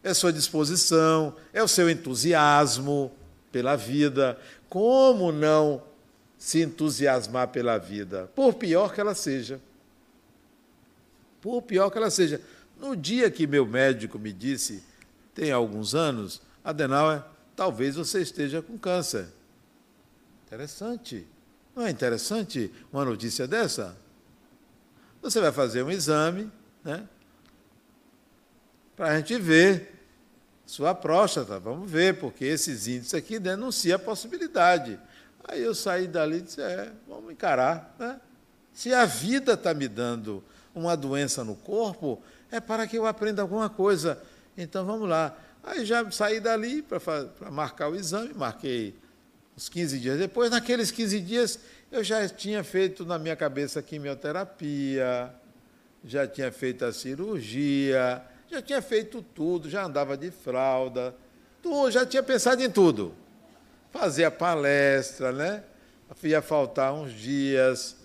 é 0.03 0.09
a 0.09 0.15
sua 0.15 0.33
disposição, 0.33 1.35
é 1.53 1.61
o 1.61 1.67
seu 1.67 1.89
entusiasmo 1.89 3.11
pela 3.51 3.75
vida. 3.75 4.39
Como 4.69 5.31
não 5.31 5.83
se 6.37 6.61
entusiasmar 6.61 7.49
pela 7.49 7.77
vida? 7.77 8.29
Por 8.35 8.53
pior 8.53 8.93
que 8.93 9.01
ela 9.01 9.15
seja. 9.15 9.59
Por 11.41 11.61
pior 11.61 11.89
que 11.89 11.97
ela 11.97 12.09
seja. 12.09 12.41
No 12.79 12.95
dia 12.95 13.31
que 13.31 13.47
meu 13.47 13.65
médico 13.65 14.19
me 14.19 14.31
disse, 14.31 14.83
tem 15.33 15.51
alguns 15.51 15.95
anos, 15.95 16.41
Adenauer, 16.63 17.23
talvez 17.55 17.95
você 17.95 18.21
esteja 18.21 18.61
com 18.61 18.77
câncer. 18.77 19.27
Interessante. 20.45 21.25
Não 21.75 21.85
é 21.85 21.89
interessante 21.89 22.71
uma 22.91 23.03
notícia 23.03 23.47
dessa? 23.47 23.97
Você 25.21 25.41
vai 25.41 25.51
fazer 25.51 25.83
um 25.83 25.91
exame, 25.91 26.51
né? 26.83 27.07
Para 28.95 29.09
a 29.09 29.17
gente 29.17 29.37
ver 29.37 29.93
sua 30.65 30.93
próstata. 30.95 31.59
Vamos 31.59 31.89
ver, 31.89 32.19
porque 32.19 32.45
esses 32.45 32.87
índices 32.87 33.13
aqui 33.13 33.39
denunciam 33.39 33.95
a 33.95 33.99
possibilidade. 33.99 34.99
Aí 35.47 35.63
eu 35.63 35.73
saí 35.73 36.07
dali 36.07 36.37
e 36.37 36.41
disse: 36.41 36.61
é, 36.61 36.91
vamos 37.07 37.31
encarar. 37.31 37.95
Né? 37.97 38.19
Se 38.73 38.93
a 38.93 39.05
vida 39.05 39.53
está 39.53 39.73
me 39.73 39.87
dando 39.87 40.43
uma 40.75 40.95
doença 40.95 41.43
no 41.43 41.55
corpo, 41.55 42.21
é 42.51 42.59
para 42.59 42.85
que 42.85 42.97
eu 42.97 43.05
aprenda 43.05 43.41
alguma 43.41 43.69
coisa. 43.69 44.21
Então 44.57 44.85
vamos 44.85 45.07
lá. 45.07 45.35
Aí 45.63 45.85
já 45.85 46.09
saí 46.11 46.39
dali 46.39 46.81
para 46.81 46.99
marcar 47.51 47.89
o 47.89 47.95
exame, 47.95 48.33
marquei 48.33 48.95
uns 49.55 49.69
15 49.69 49.99
dias 49.99 50.19
depois. 50.19 50.51
Naqueles 50.51 50.91
15 50.91 51.19
dias 51.21 51.59
eu 51.91 52.03
já 52.03 52.27
tinha 52.27 52.63
feito 52.63 53.05
na 53.05 53.17
minha 53.17 53.35
cabeça 53.35 53.81
quimioterapia, 53.81 55.33
já 56.03 56.27
tinha 56.27 56.51
feito 56.51 56.85
a 56.85 56.93
cirurgia, 56.93 58.21
já 58.49 58.61
tinha 58.61 58.81
feito 58.81 59.21
tudo, 59.21 59.69
já 59.69 59.85
andava 59.85 60.17
de 60.17 60.31
fralda, 60.31 61.15
tudo, 61.61 61.91
já 61.91 62.05
tinha 62.05 62.23
pensado 62.23 62.61
em 62.61 62.69
tudo. 62.69 63.13
Fazia 63.91 64.29
palestra, 64.29 65.31
né? 65.31 65.63
Ia 66.23 66.41
faltar 66.41 66.93
uns 66.93 67.13
dias, 67.13 67.95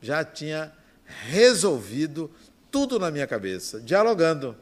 já 0.00 0.24
tinha 0.24 0.72
resolvido 1.04 2.30
tudo 2.70 2.98
na 2.98 3.10
minha 3.10 3.26
cabeça, 3.26 3.80
dialogando. 3.80 4.56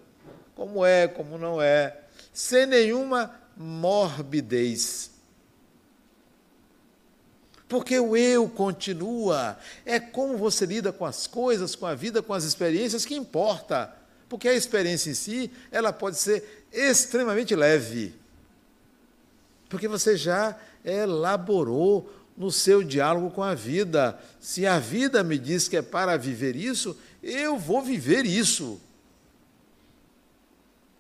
Como 0.55 0.85
é, 0.85 1.09
como 1.09 1.37
não 1.37 1.61
é, 1.61 1.99
sem 2.33 2.67
nenhuma 2.67 3.35
morbidez 3.57 5.15
porque 7.75 7.99
o 7.99 8.17
eu 8.17 8.49
continua. 8.49 9.59
É 9.85 9.99
como 9.99 10.37
você 10.37 10.65
lida 10.65 10.93
com 10.93 11.05
as 11.05 11.27
coisas, 11.27 11.75
com 11.75 11.87
a 11.87 11.95
vida, 11.95 12.23
com 12.23 12.33
as 12.33 12.45
experiências 12.45 13.05
que 13.05 13.17
importa. 13.17 13.93
Porque 14.29 14.49
a 14.49 14.55
experiência 14.55 15.11
em 15.11 15.15
si, 15.15 15.51
ela 15.73 15.93
pode 15.93 16.17
ser 16.17 16.67
extremamente 16.73 17.55
leve. 17.57 18.15
Porque 19.75 19.89
você 19.89 20.17
já 20.17 20.57
elaborou 20.85 22.09
no 22.37 22.49
seu 22.53 22.85
diálogo 22.85 23.29
com 23.33 23.43
a 23.43 23.57
vida. 23.57 24.17
Se 24.39 24.69
a 24.69 24.79
vida 24.79 25.25
me 25.25 25.37
diz 25.37 25.67
que 25.67 25.77
é 25.77 25.83
para 25.83 26.17
viver 26.17 26.55
isso, 26.55 26.97
eu 27.21 27.59
vou 27.59 27.83
viver 27.83 28.25
isso. 28.25 28.81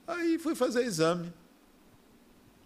Aí 0.09 0.41
fui 0.41 0.57
fazer 0.57 0.83
exame. 0.83 1.33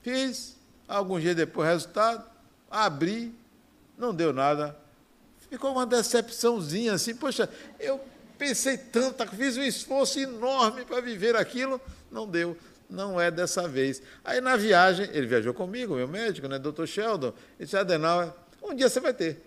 Fiz. 0.00 0.56
Alguns 0.88 1.20
dias 1.20 1.36
depois, 1.36 1.68
resultado. 1.68 2.24
Abri, 2.70 3.34
não 3.98 4.14
deu 4.14 4.32
nada. 4.32 4.74
Ficou 5.50 5.72
uma 5.72 5.84
decepçãozinha 5.84 6.94
assim, 6.94 7.14
poxa, 7.14 7.50
eu 7.78 8.00
pensei 8.38 8.78
tanto, 8.78 9.26
fiz 9.36 9.58
um 9.58 9.62
esforço 9.62 10.18
enorme 10.18 10.86
para 10.86 11.02
viver 11.02 11.36
aquilo, 11.36 11.78
não 12.10 12.26
deu. 12.26 12.56
Não 12.88 13.20
é 13.20 13.30
dessa 13.30 13.68
vez. 13.68 14.02
Aí 14.24 14.40
na 14.40 14.56
viagem, 14.56 15.08
ele 15.12 15.26
viajou 15.26 15.52
comigo, 15.52 15.94
meu 15.94 16.08
médico, 16.08 16.48
né, 16.48 16.58
doutor 16.58 16.86
Sheldon, 16.86 17.34
ele 17.58 17.66
disse, 17.66 17.76
Adenauer, 17.76 18.32
um 18.62 18.74
dia 18.74 18.88
você 18.88 19.00
vai 19.00 19.12
ter. 19.12 19.42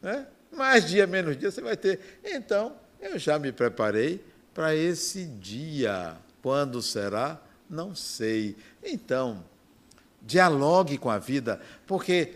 Né? 0.00 0.26
Mais 0.50 0.86
dia, 0.86 1.06
menos 1.06 1.38
dia, 1.38 1.50
você 1.50 1.62
vai 1.62 1.76
ter. 1.76 2.20
Então, 2.22 2.76
eu 3.00 3.18
já 3.18 3.38
me 3.38 3.52
preparei 3.52 4.22
para 4.52 4.74
esse 4.76 5.24
dia. 5.24 6.16
Quando 6.42 6.82
será? 6.82 7.40
Não 7.70 7.94
sei. 7.94 8.56
Então, 8.82 9.42
dialogue 10.20 10.98
com 10.98 11.08
a 11.08 11.18
vida, 11.18 11.60
porque 11.86 12.34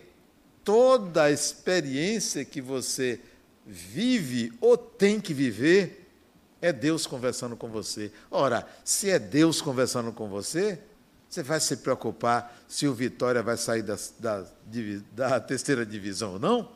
toda 0.64 1.24
a 1.24 1.30
experiência 1.30 2.44
que 2.44 2.60
você 2.60 3.20
vive 3.66 4.52
ou 4.60 4.76
tem 4.76 5.20
que 5.20 5.34
viver 5.34 6.05
é 6.60 6.72
Deus 6.72 7.06
conversando 7.06 7.56
com 7.56 7.68
você. 7.68 8.12
Ora, 8.30 8.66
se 8.84 9.10
é 9.10 9.18
Deus 9.18 9.60
conversando 9.60 10.12
com 10.12 10.28
você, 10.28 10.80
você 11.28 11.42
vai 11.42 11.60
se 11.60 11.76
preocupar 11.78 12.56
se 12.68 12.86
o 12.86 12.94
Vitória 12.94 13.42
vai 13.42 13.56
sair 13.56 13.82
da, 13.82 13.96
da, 14.18 14.46
da 15.12 15.40
terceira 15.40 15.84
divisão 15.84 16.34
ou 16.34 16.38
não? 16.38 16.72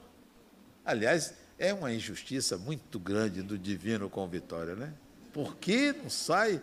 Aliás, 0.85 1.35
é 1.59 1.73
uma 1.73 1.93
injustiça 1.93 2.59
muito 2.59 2.99
grande 2.99 3.43
do 3.43 3.57
divino 3.57 4.11
com 4.11 4.25
o 4.25 4.29
Vitória, 4.29 4.75
né? 4.75 4.93
Por 5.33 5.57
que 5.57 5.93
não 5.93 6.11
sai 6.11 6.61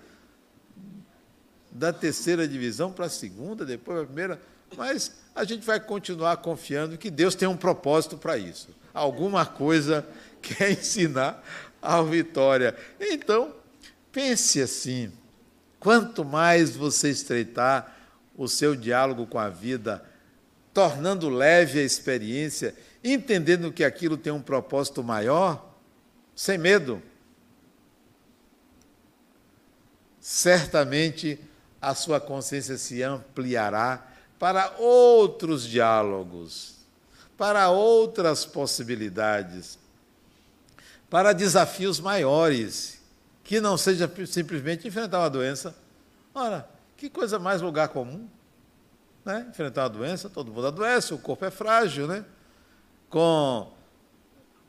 da 1.71 1.93
terceira 1.93 2.47
divisão 2.47 2.91
para 2.91 3.05
a 3.05 3.09
segunda, 3.09 3.65
depois 3.65 3.95
para 3.95 4.03
a 4.03 4.05
primeira? 4.05 4.41
Mas 4.75 5.13
a 5.33 5.43
gente 5.43 5.65
vai 5.65 5.79
continuar 5.79 6.37
confiando 6.37 6.97
que 6.97 7.09
Deus 7.09 7.35
tem 7.35 7.47
um 7.47 7.55
propósito 7.55 8.17
para 8.17 8.37
isso. 8.37 8.69
Alguma 8.93 9.45
coisa 9.45 10.05
quer 10.41 10.71
ensinar 10.71 11.43
ao 11.87 12.05
Vitória. 12.05 12.75
Então, 12.99 13.55
pense 14.11 14.61
assim: 14.61 15.11
quanto 15.79 16.25
mais 16.25 16.75
você 16.75 17.09
estreitar 17.09 17.95
o 18.35 18.47
seu 18.47 18.75
diálogo 18.75 19.25
com 19.25 19.39
a 19.39 19.49
vida, 19.49 20.03
tornando 20.73 21.29
leve 21.29 21.79
a 21.79 21.83
experiência, 21.83 22.75
entendendo 23.03 23.71
que 23.71 23.85
aquilo 23.85 24.17
tem 24.17 24.33
um 24.33 24.41
propósito 24.41 25.01
maior, 25.01 25.73
sem 26.35 26.57
medo, 26.57 27.01
certamente 30.19 31.39
a 31.81 31.95
sua 31.95 32.19
consciência 32.19 32.77
se 32.77 33.01
ampliará 33.01 34.05
para 34.37 34.75
outros 34.77 35.63
diálogos, 35.63 36.75
para 37.37 37.69
outras 37.69 38.45
possibilidades, 38.45 39.79
para 41.09 41.33
desafios 41.33 41.99
maiores, 41.99 43.01
que 43.43 43.59
não 43.61 43.77
seja 43.77 44.11
simplesmente 44.25 44.87
enfrentar 44.87 45.19
uma 45.19 45.29
doença. 45.29 45.75
Ora, 46.33 46.69
que 46.95 47.09
coisa 47.09 47.39
mais 47.39 47.61
lugar 47.61 47.89
comum, 47.89 48.27
né? 49.23 49.45
Enfrentar 49.49 49.83
uma 49.83 49.89
doença, 49.89 50.29
todo 50.29 50.51
mundo 50.51 50.67
adoece, 50.67 51.13
o 51.13 51.17
corpo 51.17 51.45
é 51.45 51.51
frágil, 51.51 52.07
né? 52.07 52.25
Com 53.09 53.71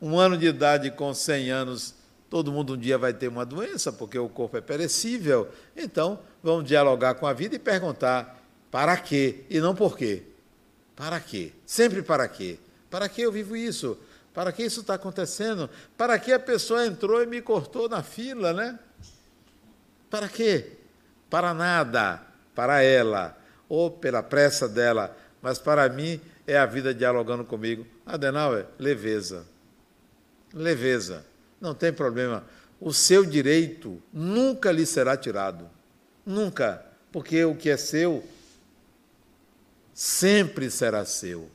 um 0.00 0.18
ano 0.18 0.36
de 0.36 0.46
idade, 0.46 0.90
com 0.90 1.12
100 1.12 1.50
anos, 1.50 1.94
todo 2.30 2.52
mundo 2.52 2.74
um 2.74 2.76
dia 2.76 2.96
vai 2.96 3.12
ter 3.12 3.28
uma 3.28 3.44
doença, 3.44 3.92
porque 3.92 4.18
o 4.18 4.28
corpo 4.28 4.56
é 4.56 4.60
perecível. 4.60 5.48
Então, 5.76 6.20
vamos 6.42 6.64
dialogar 6.64 7.14
com 7.14 7.26
a 7.26 7.32
vida 7.32 7.56
e 7.56 7.58
perguntar 7.58 8.40
para 8.70 8.96
quê 8.96 9.44
e 9.50 9.60
não 9.60 9.74
por 9.74 9.96
quê. 9.96 10.22
Para 10.94 11.18
quê? 11.20 11.52
Sempre 11.64 12.02
para 12.02 12.28
quê? 12.28 12.58
Para 12.90 13.08
que 13.08 13.22
eu 13.22 13.32
vivo 13.32 13.56
isso? 13.56 13.98
Para 14.38 14.52
que 14.52 14.62
isso 14.62 14.82
está 14.82 14.94
acontecendo? 14.94 15.68
Para 15.96 16.16
que 16.16 16.32
a 16.32 16.38
pessoa 16.38 16.86
entrou 16.86 17.20
e 17.20 17.26
me 17.26 17.42
cortou 17.42 17.88
na 17.88 18.04
fila, 18.04 18.52
né? 18.52 18.78
Para 20.08 20.28
quê? 20.28 20.74
Para 21.28 21.52
nada, 21.52 22.22
para 22.54 22.80
ela, 22.80 23.36
ou 23.68 23.90
pela 23.90 24.22
pressa 24.22 24.68
dela, 24.68 25.18
mas 25.42 25.58
para 25.58 25.88
mim 25.88 26.20
é 26.46 26.56
a 26.56 26.66
vida 26.66 26.94
dialogando 26.94 27.44
comigo. 27.44 27.84
Adenauer, 28.06 28.66
leveza. 28.78 29.44
Leveza. 30.54 31.26
Não 31.60 31.74
tem 31.74 31.92
problema. 31.92 32.44
O 32.80 32.92
seu 32.92 33.24
direito 33.24 34.00
nunca 34.12 34.70
lhe 34.70 34.86
será 34.86 35.16
tirado. 35.16 35.68
Nunca. 36.24 36.86
Porque 37.10 37.44
o 37.44 37.56
que 37.56 37.70
é 37.70 37.76
seu 37.76 38.24
sempre 39.92 40.70
será 40.70 41.04
seu 41.04 41.50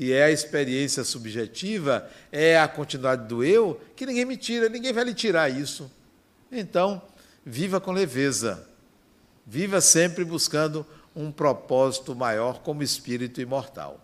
e 0.00 0.12
é 0.12 0.22
a 0.22 0.30
experiência 0.30 1.02
subjetiva, 1.02 2.08
é 2.30 2.56
a 2.56 2.68
continuidade 2.68 3.26
do 3.26 3.42
eu, 3.42 3.80
que 3.96 4.06
ninguém 4.06 4.24
me 4.24 4.36
tira, 4.36 4.68
ninguém 4.68 4.92
vai 4.92 5.02
lhe 5.02 5.12
tirar 5.12 5.48
isso. 5.48 5.90
Então, 6.52 7.02
viva 7.44 7.80
com 7.80 7.90
leveza. 7.90 8.64
Viva 9.44 9.80
sempre 9.80 10.24
buscando 10.24 10.86
um 11.16 11.32
propósito 11.32 12.14
maior 12.14 12.60
como 12.60 12.80
espírito 12.80 13.40
imortal. 13.40 14.00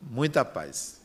Muita 0.00 0.46
paz. 0.46 0.97